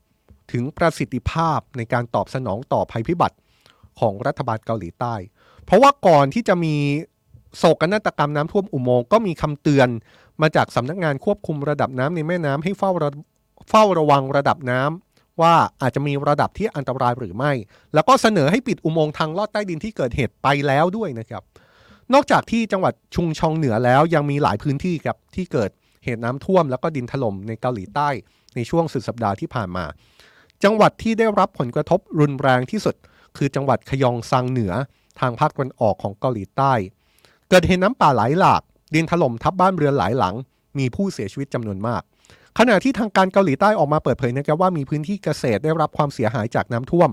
[0.53, 3.37] ถึงประสิทธิภาพในการตอบสนองต่อภัยพิบัติ
[4.01, 5.15] ของรัฐบาลเกาหลีใต้
[5.65, 6.75] เพราะว่าก่อนที่จะมี
[7.57, 9.89] โศกนาฏกรรมน้ำท่วมอุโมงค์ก็มีคำเตือน
[10.43, 12.91] มาจากสำนักงานควบคุมระดับน้ำในแม่น้ำให้เฝ้า
[13.71, 15.08] เฝ้าระวังระดับน้ำ
[15.43, 17.53] ว่าอาจจะมีระดับที่อันตรายหรือไม่
[17.95, 21.43] แล้วก็เสนอให้ปิดอุโมงค์ทางลอดใต้ดินที่เกิดเหตุไปแล้วด้วยนะครับ
[22.15, 25.71] นอกจากที่จังหวัดชุงชองเหนือแล้วยังมีหลายพื้นที่ครับที่เกิด
[26.05, 28.09] เหตุน้ำท่วม แล้วก็ดินถล่มในเกาหลีใต้
[28.55, 29.85] ในช่วงสุดสัปดาห์ที่ผ่านมา
[30.65, 32.95] จังหวัดที่ได้รับผลกระทบรุนแรงที่สุด
[33.37, 34.73] คือจังหวัดขยองซังเหนือ
[35.21, 36.73] ทางภาคตะวันออกของเกาหลีใต้
[37.49, 38.63] เกิดเหตุน้ำป่าไหลหลาก
[38.95, 40.35] ดินถล่มทับบ้านเรือนหลายหลัง
[40.79, 42.03] มีผู้เสียชีวิตจำนวนมาก
[42.61, 47.11] ขณะที่ทางการเกาหลีใต้ออกมาเปิดเผยนะครับว่ามีพื้นที่เกษตรได้รับความเสียหายจากน้ำท่วม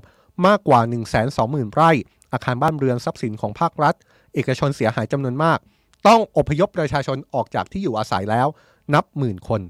[0.48, 1.92] มากกว่า 1 2 0 0 0 0 ไร่
[2.34, 3.96] อาคารบ้านเรือนทรัพย์สินของภาครัฐ
[4.34, 5.60] เอกชนเสียหายจำนวนมาก
[6.08, 8.48] ต้องอพยพประชาชนออกจากที่อยู่อาศัยแล้ว
[8.94, 9.62] นับหมื่นคน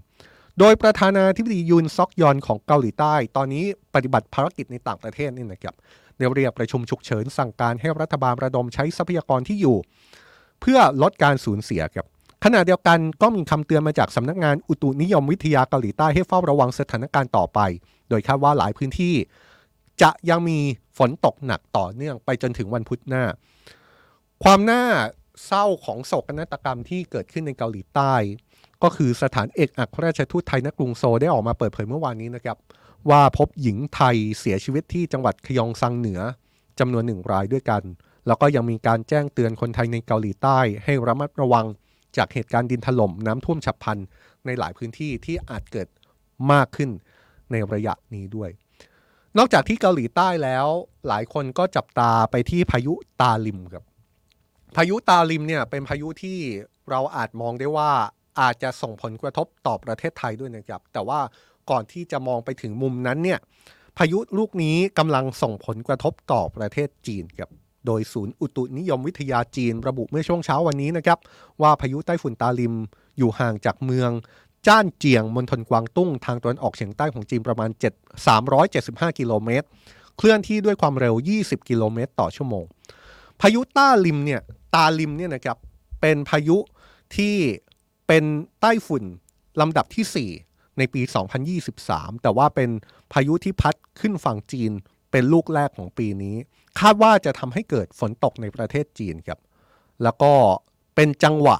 [0.59, 5.75] โดยประธานาธิบดียุนซอกยอนของเกาหลีใต้ ตอนนี้ปฏิบัติภารกิจในต่างประเทศนี่นะครับ
[6.17, 9.77] เรียกประชุมฉุกเฉินสั่งการให้รัฐบาลระดมใช้ทรัพยากรที่อยู่
[10.61, 12.07] เพื่อลดการสูญเสียครับ
[12.47, 17.60] ขณะเดียวกันก็มีคำเตือนมาจากสำนักงานอุตุนิยมวิทยาเกาหลีใต้ให้เฝ้าระวังสถานการณ์ต่อไป
[18.10, 19.15] โดยคาดว่าหลายพื้นที่
[20.01, 20.60] จะยังมี
[20.97, 23.23] ฝนตกหนักต่อเนื่องไปจนถึงวันพุธหน้า
[24.43, 24.84] ความน่า
[25.45, 28.13] เศร้าของโศกนาฏกรรมที่เกิดขึ้นในเกาหลีใต้
[28.84, 32.58] ก็คือสถานเอกอัครราชทูตไทยณกรุงโซลได้ออกมาเปิดเผยเมื่อวานนี้นะครับ
[33.10, 36.21] ว่าพบหญิงไทยเสียชีวิตที่จังหวัดขยองซังเหนือ
[36.79, 37.81] จำนวนหนึ่งรายด้วยกัน
[38.27, 41.65] แล้วก็ยังมีการแจ้งเตือนคนไทยในเกาหลีใต้ให้ระมัดระวัง
[42.17, 43.97] จากเหตุการณ์ดินถล่มน้ำท่วมฉับพลัน
[44.45, 45.88] ในหลายพื้นที่ที่อาจเกิด
[46.51, 46.89] มากขึ้น
[47.51, 48.49] ในระยะนี้ด้วย
[49.38, 50.67] นอกจากที่เกาหลีใต้แล้ว
[51.08, 53.84] หลายคนก็จับตาไปที่พายุตาลิมครับ
[54.75, 56.39] พายุตาลิมเนี่ยเป็นพายุที่
[56.89, 57.91] เราอาจมองได้ว่า
[58.39, 61.19] อาจจะส่งผลกระทบต่อประเทศไทยด้วยนะครับ แต่ว่า
[61.69, 63.39] ก่อนที่จะมองไปถึงมุมนั้นเนี่ย
[63.97, 67.49] พายุลูกนี้กำลังส่งผลกระทบต่อประเทศจีนครับ
[67.85, 71.19] โดยศูนย์อุตุนิยมวิทยาจีนระบุเมื่อช่วงเช้าวันนี้นะครับ
[71.61, 72.73] ว่าพายุไต้ฝุ่นตาลิม
[73.17, 74.11] อยู่ห่างจากเมือง
[74.67, 79.67] จ้านเจียงมณฑลกวางตุ้งทางตะวันออกเฉียงใต้ของจีนประมาณ 7 375 กิโลเมตร
[80.17, 82.65] เคลื่อนที่ด้วยความเร็ว 20 กิโลเมตร ต่อชั่วโมง
[83.41, 84.41] พายุต้าลิมเนี่ย
[84.75, 85.57] ตาลิมเนี่ยนะครับ
[86.01, 86.57] เป็นพายุ
[87.15, 87.35] ที่
[88.07, 88.23] เป็น
[88.61, 89.03] ไต้ฝุ่น
[89.61, 91.01] ลำดับที่ 4 ในปี
[91.61, 92.69] 2023 แต่ว่าเป็น
[93.13, 94.71] พายุที่พัดขึ้นฝั่งจีน
[95.11, 96.35] เป็นลูกแรกของปีนี้
[96.79, 99.39] คาดว่าจะทำให้เกิดฝนตกในประเทศจีนครับ
[100.03, 100.33] แล้วก็
[100.95, 101.57] เป็นจังหวะ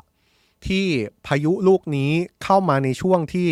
[0.68, 0.86] ที่
[1.28, 2.12] พายุลูกนี้
[2.44, 3.50] เข้ามาในช่วงที่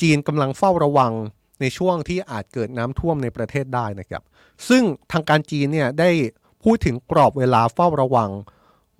[0.00, 1.12] จีนกำลังเฝ้าระวัง
[1.60, 4.22] ในช่วงที่อาจเกิดน้ำท่วมในประเทศได้นะครับ
[4.68, 6.10] ซึ่งทางการจีนเนี่ยได้
[6.64, 8.30] พูดถึงกรอบเวลาเฝ้าระวัง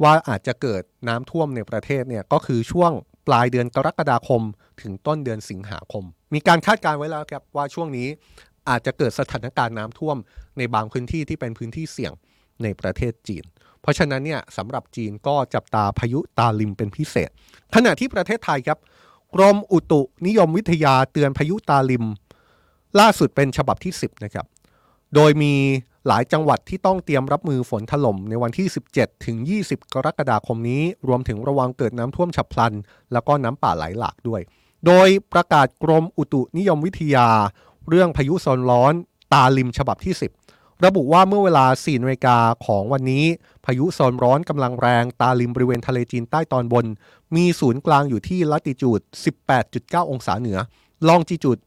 [0.03, 2.92] ว่าอาจจะเกิดน้ำท่วมในประเทศเนี่ยก็คือช่วง
[3.26, 4.42] ปลายเดือนกรกฎาคม
[4.83, 8.09] ถึงต้นเดือนสิงหาคม มีการคาดการไว้แล้วครับว่าช่วงนี้
[8.68, 10.16] อาจจะเกิดสถานการณ์น้ำท่วม
[10.59, 12.12] ในบางพื้นที่ที่เป็นพื้นที่เสี่ยง
[12.62, 13.44] ในประเทศจีน
[13.81, 17.31] เพราะฉะนั้นเนี่ยสำหรับจีนก็จับตาพายุตาลิมเป็นพิเศษ
[17.75, 18.79] ขณะที่ประเทศไทยครับ
[19.35, 22.05] กรมอุตุนิยมวิทยาเตือนพายุตาลิม
[22.99, 24.46] ล่าสุดเป็นฉบับที่ 10นะครับ
[25.14, 25.55] โดยมี
[26.07, 32.73] หลายจังหวัดที่ต้องเตรียมรับมือฝนถล่มในวันที่ 17 ถึง 20 กรกฎาคมนี้ รวมถึงระวังเกิดน้ำท่วมฉับพลัน
[33.12, 34.40] แล้วก็น้ำป่าไหลหลากด้วย
[34.87, 37.29] โดยประกาศกรมอุตุนิยมวิทยา
[37.90, 38.94] เรื่องพายุโซนร้อน
[39.33, 40.14] ตาลิมฉบับที่
[40.46, 43.24] 10 ระบุว่าเมื่อเวลา4นาฬิกาของวันนี้
[43.64, 46.87] พายุโซนร้อนกำลังแรงตาลิมบริเวณทะเลจีนใต้ตอนบน
[47.37, 49.00] มีศูนย์กลางอยู่ที่ลัติจูด
[49.57, 50.59] 18.9 องศาเหนือ
[51.09, 51.59] ลองจิจูด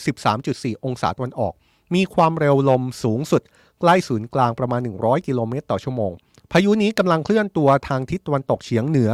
[0.00, 1.52] 113.4 องศาตะวันออก
[1.94, 3.42] มีความเร็วลมสูงสุด
[3.80, 6.12] ใกล้ศูนย์กลางประมาณ 100 กิโลเมตรต่อชั่วโมง
[6.52, 9.12] พายุนี้กำลังเคลื่อนตัวทางทิศตะวันตกเฉียงเหนือ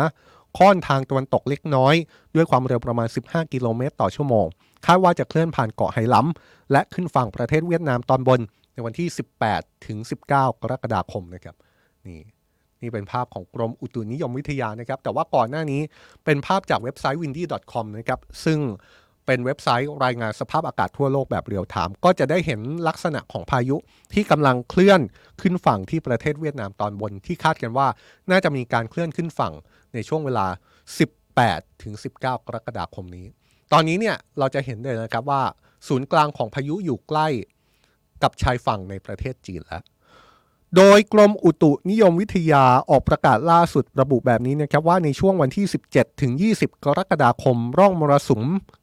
[0.59, 1.95] ค่อนทางตะวันตกเล็กน้อย
[2.35, 4.47] ด้วยความเร็วประมาณ 15 กิโลเมตรต่อชั่วโมง
[4.87, 8.41] คาดว่าจะเคลื่อนผ่านเกาะไหหลำและขึ้นฝั่งประเทศเวียดนามตอนบน
[8.73, 9.09] ในวันที่
[9.47, 10.33] 18 ถึง 19 ก
[10.71, 11.57] รกฎาคมนะครับ
[12.07, 12.21] นี่
[12.83, 15.81] นี่เป็นภาพของกรมอุตุนิยมวิทยานะครับ แต่ว่าก่อนหน้านี้
[16.25, 18.59] เป็นภาพจากเว็บไซต์ windy.com นะครับ ซึ่ง
[19.27, 23.77] เป็นเว็บไซต์รายงานสภาพอากาศทั่วโลกแบบเรียลไทม์ก็จะได้เห็นลักษณะของพายุ
[24.15, 25.01] ที่กำลังเคลื่อน
[25.41, 27.89] ขึ้นฝั่งที่ประเทศเวียดนามตอนบนที่คาดกันว่า
[28.31, 29.53] น่าจะมีการเคลื่อนขึ้นฝั่ง
[29.95, 30.47] ในช่วงเวลา
[31.15, 33.27] 18 ถึง 19 กรกฎาคมนี้
[33.73, 35.43] ตอนนี้เนี่ยเราจะเห็นเลยนะครับว่า
[35.89, 37.29] ศูนย์กลางของพายุอยู่ใกล้
[38.23, 39.83] กับชายฝั่งในประเทศจีนแล้ว
[40.77, 48.43] โดยกรมอุตุนิยมวิทยาออกประกาศล่าสุดระบุแบบนี้นะครับว่าในช่วงวันที่ 17 ถึง 20 กรกฎาคม ร่องมรสุม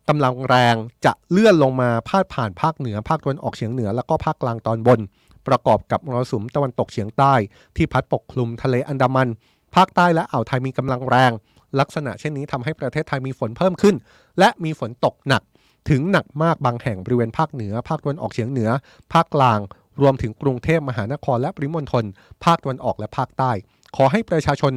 [0.09, 4.99] กำลังแรงจะเลื่อนลงมาพาดผ่านภาคเหนือ ภาคตะวันออกเฉียงเหนือ แล้วก็ภาคกลางตอนบน
[5.47, 7.33] ประกอบกับมรสุมตะวันตกเฉียงใต้
[7.75, 9.27] ที่พัดปกคลุมทะเลอันดามัน
[9.75, 11.31] ภาคใต้และอ่าวไทยมีกำลังแรง
[11.79, 13.95] ลักษณะเช่นนี้ทำให้ประเทศไทยมีฝนเพิ่มขึ้น
[14.39, 15.41] และมีฝนตกหนัก
[15.89, 18.69] ถึงหนักมากบางแห่งบริเวณภาคเหนือ ภาคตะวันออกเฉียงเหนือ
[19.13, 19.59] ภาคกลาง
[20.01, 22.05] รวมถึงกรุงเทพมหานครและปริมณฑล
[22.43, 23.51] ภาคตะวันออกและภาคใต้
[23.95, 24.73] ขอให้ประชาชน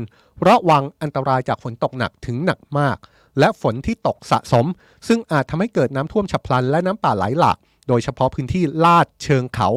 [0.48, 2.96] ระวังอันตรายจากฝนตกหนักถึงหนักมาก
[3.38, 4.66] และฝนที่ตกสะสม
[5.08, 9.68] ซึ่งอาจทำให้เกิดน้ำท่วมฉับพลันและน้ำป่าไหลหลาก โดยเฉพาะพื้นที่ลาดเชิงเขา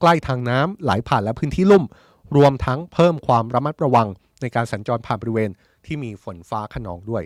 [0.00, 1.84] ใกล้ทางน้ำไหลผ่านและพื้นที่ลุ่ม
[2.36, 4.08] รวมทั้งเพิ่มความระมัดระวัง
[4.40, 5.50] ในการสัญจรผ่านบริเวณ
[5.86, 7.22] ที่มีฝนฟ้าขนองด้วย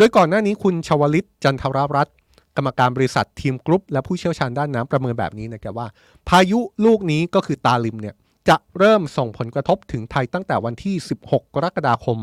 [0.00, 2.14] ดยก่อนหน้านี้คุณชวลิตจันทรรัตน์
[2.56, 5.88] กรรมการบริษัททีมกรุ๊ปและผู้เชี่ยวชาญด้านน้ำประเมินแบบนี้นะครับว่า
[6.28, 8.14] พายุลูกนี้ก็คือตาลิมเนี่ย
[8.48, 12.18] จะเริ่มส่งผลกระทบถึงไทยตั้งแต่วันที่ 16 กรกฎาคม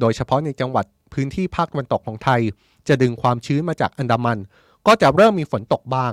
[0.00, 2.40] โดยเฉพาะในจังหวัดพื้นที่ภาคตะวันตกของไทย
[2.88, 4.38] จะดึงความชื้นมาจากอันดามัน
[4.86, 6.12] ก็จะเริ่มมีฝนตกบ้าง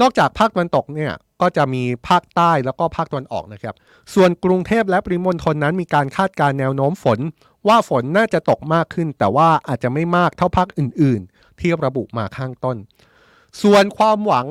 [0.00, 3.74] นอกจากภาคตะวันตกเนี่ยก็จะมีภาคใต้แล้วก็ภาคตะวันออกนะครับ
[4.14, 7.18] ส่วนกรุงเทพและปริมณฑลนั้นมีการคาดการณ์แนวโน้มฝน
[7.68, 12.76] ว่าฝนน่าจะตกมากขึ้น แต่ว่าอาจจะไม่มากเท่าภาคอื่น ๆ ที่ระบุมาข้างต้น
[13.62, 14.46] ส่วนความหวัง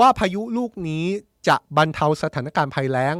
[0.00, 1.04] ว่าพายุลูกนี้
[1.48, 3.14] จะบรรเทาสถานการณ์ภัยแล้ง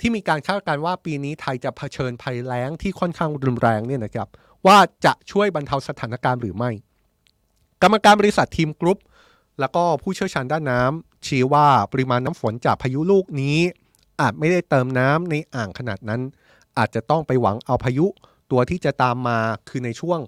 [0.00, 4.28] ที่มีการคาดการณ์ว่าปีนี้ไทยจะเผชิญภัยแล้งที่ค่อนข้างรุนแรงเนี่ยนะครับ
[4.66, 6.70] ว่าจะช่วยบรรเทาสถานการณ์หรือไม่
[7.82, 8.98] กรรมการบริษัททีมกรุ๊ป
[9.60, 13.58] แล้วก็ผู้เชี่ยวชาญด้านน้ำชี้ว่าปริมาณน้ำฝนจากพายุลูกนี้
[14.20, 16.20] อาจไม่ได้เติมน้ำในอ่างขนาดนั้น
[16.78, 18.06] อาจจะต้องไปหวังเอาพายุ
[18.50, 20.20] ตัวที่จะตามมาคือในช่วง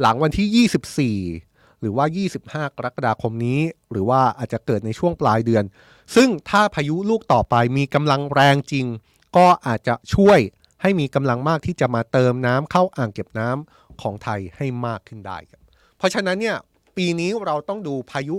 [0.00, 2.06] หลังวันที่ 24 หรือว่า
[2.40, 5.64] 25 กรกฎาคมนี้ หรือว่าอาจจะเกิดในช่วงปลายเดือน
[6.14, 8.86] ซึ่งถ้าพายุลูกต่อไปมีกำลังแรงจริง
[9.36, 10.38] ก็อาจจะช่วย
[10.82, 15.62] ให้มีกำลังมากที่จะมาเติมน้ำเข้าอ่างเก็บน้ำของไทยให้มากขึ้นได้ครับ
[15.96, 16.56] เพราะฉะนั้นเนี่ย
[16.96, 18.36] ปีนี้เราต้องดูพายุ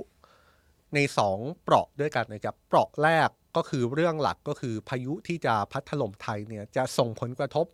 [0.96, 1.00] ใน
[1.32, 7.66] 2 เปราะด้วยกันนะครับเปราะแรกก็คือเรื่องหลักก็คือพายุที่จะพัดถล่มไทยเนี่ยจะส่งผลกระทบ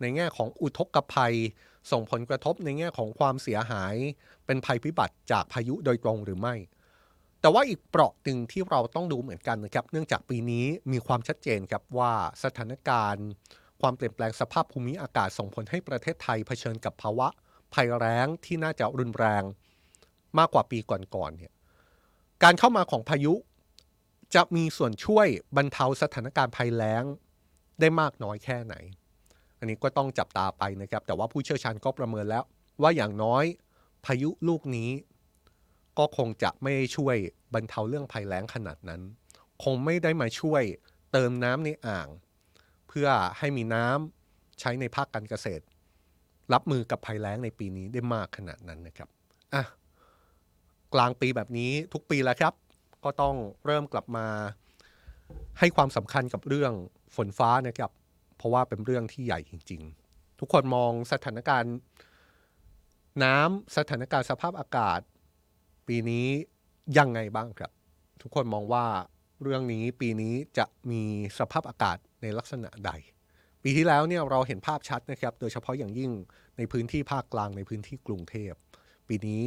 [0.00, 1.36] ในแง่ของอุทกภัย
[1.90, 3.94] ส่งผลกระทบในแง่ของความเสียหาย
[4.46, 6.54] เป็นภัยพิบัติจากพายุโดยตรงหรือไม่
[7.40, 12.12] แต่ว่าอีกเปราะหนึ่งที่เราต้องดูเหมือนกันนะครับ เนื่องจากปีนี้มีความชัดเจนครับว่า
[12.44, 13.26] สถานการณ์
[13.80, 17.28] ความเปลี่ยนแปลงสภาพภูมิอากาศส่งผลให้ประเทศไทยเผชิญกับภาวะ
[17.74, 19.42] ภัยแล้งที่น่าจะรุนแรง
[20.38, 21.52] มากกว่าปีก่อนๆเนี่ย
[22.42, 23.34] การเข้ามาของพายุ
[24.34, 27.04] จะมีส่วนช่วยบรรเทาสถานการณ์ภัยแล้ง
[27.80, 28.74] ได้มากน้อยแค่ไหน
[29.60, 32.44] อันนี้ก็ต้องจับตาไปนะครับ แต่ว่าผู้เชี่ยวชาญก็ประเมินแล้ว
[32.82, 33.44] ว่าอย่างน้อย
[34.04, 34.90] พายุลูกนี้
[35.98, 37.16] ก็คงจะไม่ช่วย
[37.54, 39.00] บรรเทาเรื่องภัยแล้งขนาดนั้น
[39.64, 40.62] คงไม่ได้มาช่วย
[41.12, 42.08] เติมน้ำในอ่าง
[42.88, 43.08] เพื่อ
[43.38, 45.64] ให้มีน้ำใช้ในภาคการเกษตร
[46.52, 49.08] รับมือกับภัยแล้งในปีนี้ได้มากขนาดนั้นนะครับ
[49.54, 49.64] อะ
[50.94, 52.54] กลางปีแบบนี้ทุกปีแล้วครับ
[53.04, 54.26] ก็ต้องเริ่มกลับมา
[55.58, 56.72] ให้ความสำคัญกับเรื่อง
[57.16, 57.90] ฝนฟ้านะครับ
[58.40, 61.74] เพราะว่าเป็นเรื่องที่ใหญ่จริง ๆ ทุกคนมองสถานการณ์
[63.24, 65.00] น้ำสถานการณ์สภาพอากาศ
[65.88, 66.26] ปีนี้
[66.98, 67.72] ยังไงบ้างครับ
[68.22, 68.84] ทุกคนมองว่า
[69.42, 71.02] เรื่องนี้ปีนี้จะมี
[71.38, 72.90] สภาพอากาศในลักษณะใด
[73.62, 76.10] ปีที่แล้วเนี่ยเราเห็นภาพชัดนะครับ โดยเฉพาะอย่างยิ่ง
[76.56, 78.52] ในพื้นที่ภาคกลางในพื้นที่กรุงเทพ
[79.08, 79.42] ปีนี้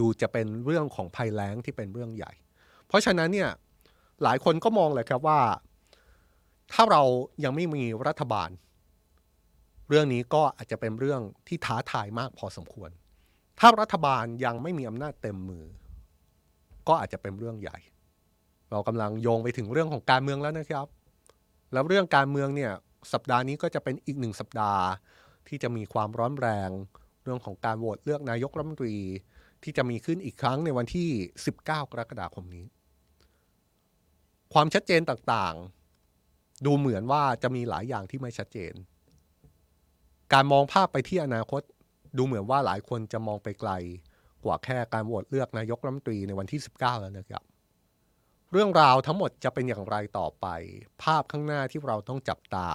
[0.00, 2.32] ดูจะเป็นเรื่องของภัยแล้งที่เป็นเรื่องใหญ่
[2.86, 3.50] เพราะฉะนั้นเนี่ย
[4.22, 5.40] หลายคนก็มองเลยครับว่า
[6.72, 7.02] ถ้าเรา
[7.44, 8.50] ยังไม่มีรัฐบาล
[9.88, 12.90] เรื่องนี้ก็อาจจะเป็นเรื่องที่ท้าทายมากพอสมควร
[13.58, 15.64] ถ้ารัฐบาลยังไม่มีอำนาจเต็มมือ
[16.88, 17.78] ก็อาจจะเป็นเรื่องใหญ่
[18.70, 20.86] เรากำลังโยงไปถึงเรื่องของการเมืองแล้วนะครับ
[21.72, 22.72] แล้วเรื่องการเมืองเนี่ย
[23.12, 24.84] สัปดาห์นี้ก็จะเป็นอีกหนึ่งสัปดาห์
[25.48, 26.70] ที่จะมีความร้อนแรง
[27.22, 28.96] เรื่องของการโหวตเลือกนายกรัฐมนตรี
[29.62, 31.10] ที่จะมีขึ้นอีกครั้งในวันที่
[31.44, 31.70] 19 ก
[32.00, 32.66] รกฎาคมนี้
[34.52, 35.81] ความชัดเจนต่างๆ
[36.66, 38.74] ดูเหมือนว่าจะมีหลายอย่างที่ไม่ชัดเจน
[40.32, 41.62] การมองภาพไปที่อนาคต
[42.16, 43.70] ดูเหมือนว่าหลายคนจะมองไปไกล
[44.44, 47.42] กว่าแค่การโหวตเลือกนายกรัฐมนตรีในวันที่ 19 แล้วนะครับ
[48.52, 50.46] เรื่องราวทั้งหมดจะเป็นอย่างไรต่อไป
[51.02, 52.68] ภาพข้างหน้าที่เราต้องจับตา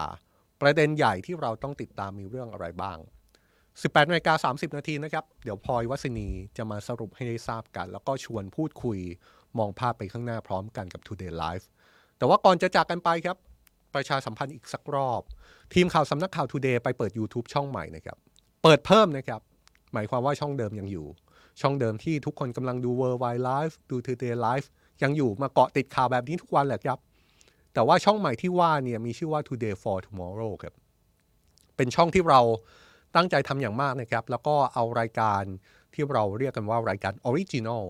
[0.61, 2.97] ประเด็นใหญ่ที่เราต้องติดตามมีเรื่องอะไรบ้าง
[3.53, 8.99] 18นาฬิกา30 นาทีนะครับ เดี๋ยวพลอยวัสนีจะมาสรุปให้ได้ทราบกัน แล้วก็ชวนพูดคุย
[9.57, 11.65] มองภาพไปข้างหน้าพร้อมกันกับ Today Live
[12.17, 13.37] แต่ว่าก่อนจะจากกันไปครับ
[13.97, 15.21] ประชาสัมพันธ์อีกสักรอบ
[15.73, 18.17] ทีมข่าวสำนักข่าว Today ไปเปิด YouTube ช่องใหม่นะครับ
[18.63, 19.41] เปิดเพิ่มนะครับ
[19.93, 21.07] หมายความว่าช่องเดิมยังอยู่
[21.61, 24.67] ช่องเดิมที่ทุกคนกำลังดู Worldwide Live ดู Today Live
[25.03, 26.97] ยังอยู่มาเกาะติดข่าวแบบนี้ทุกวันแหละครับ
[27.73, 30.73] แต่ว่าช่องใหม่ที่ว่าเนี่ยมีชื่อว่า Today for Tomorrow ครับ
[31.75, 32.41] เป็นช่องที่เรา
[33.15, 35.43] ตั้งใจทำอย่างมากนะครับ แล้วก็เอารายการ
[35.93, 37.83] ที่เราเรียกกันว่ารายการ Original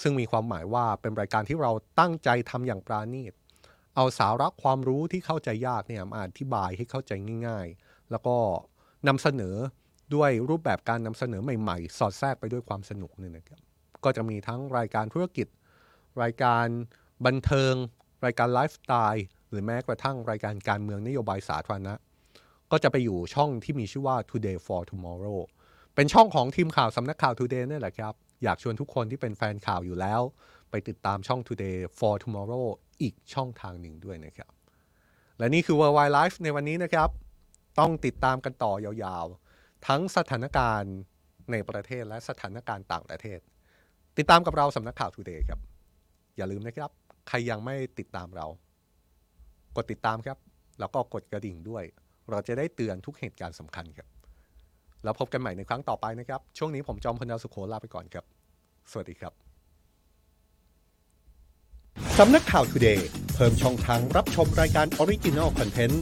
[0.00, 3.32] ซึ่งมีความหมายว่าเป็นรายการที่เราตั้งใจทำอย่างปราณีต
[3.96, 7.12] เอาสาระความรู้ที่เข้าใจยากเนี่ยมาอธิบายให้เข้าใจ
[7.46, 8.36] ง่าย ๆ แล้วก็
[9.08, 9.56] นำเสนอ
[10.14, 13.60] ด้วยรูปแบบการนำเสนอใหม่ๆ สอดแทรกไปด้วยความสนุกเนี่ยนะครับ
[14.04, 15.46] ก็จะมีทั้งรายการธุรกิจ
[16.22, 16.66] รายการ
[17.26, 17.74] บันเทิง
[18.24, 21.94] รายการไลฟ์สไตล์หรือแม้กระทั่งรายการการเมืองนโยบายสาธารณะ
[22.70, 25.40] ก็จะไปอยู่ช่องที่มีชื่อว่า Today for Tomorrow
[25.94, 28.14] เป็นช่องของทีมข่าวสำนักข่าว Today นี่แหละครับ
[28.44, 30.20] อยากชวนทุกคนที่เป็นแฟนข่าวอยู่แล้ว
[30.70, 32.66] ไปติดตามช่อง Today for Tomorrow
[33.02, 34.50] อีกช่องทางหนึ่งด้วยนะครับ
[35.38, 37.08] และนี่คือ Worldwide Life ในวันนี้นะครับ
[37.78, 40.94] ต้องติดตามกันต่อยาวๆ ทั้งสถานการณ์
[41.52, 43.38] ในประเทศและสถานการณ์ต่างประเทศ
[44.18, 45.60] ติดตามกับเราสำนักข่าว Today ครับ
[46.36, 46.90] อย่าลืมนะครับ
[47.28, 48.46] ใครยังไม่ติดตามเรา
[49.76, 50.38] กดติดตามครับ
[50.80, 51.84] แล้วก็กดกระดิ่งด้วย
[52.30, 54.08] เราจะได้เตือนทุกเหตุการณ์สำคัญครับ
[55.04, 58.24] แล้วพบกันใหม่ในครั้งต่อไปนะครับ ช่วงนี้ผมจอมพลดาวสุโขลาไปก่อนครับ
[58.90, 59.43] สวัสดีครับ
[62.20, 63.00] สำนักข่าว Today
[63.34, 65.96] เพิ่มช่องทางรับชมรายการ Original Content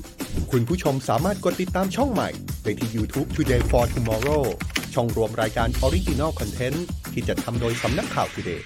[0.50, 2.28] คุณผู้ชมสามารถกดติดตามช่องใหม่
[2.62, 4.44] ไปที่ YouTube Today for Tomorrow
[4.94, 6.78] ช่องรวมรายการ Original Content
[7.12, 8.60] ที่จะทำโดยสำนักข่าว Today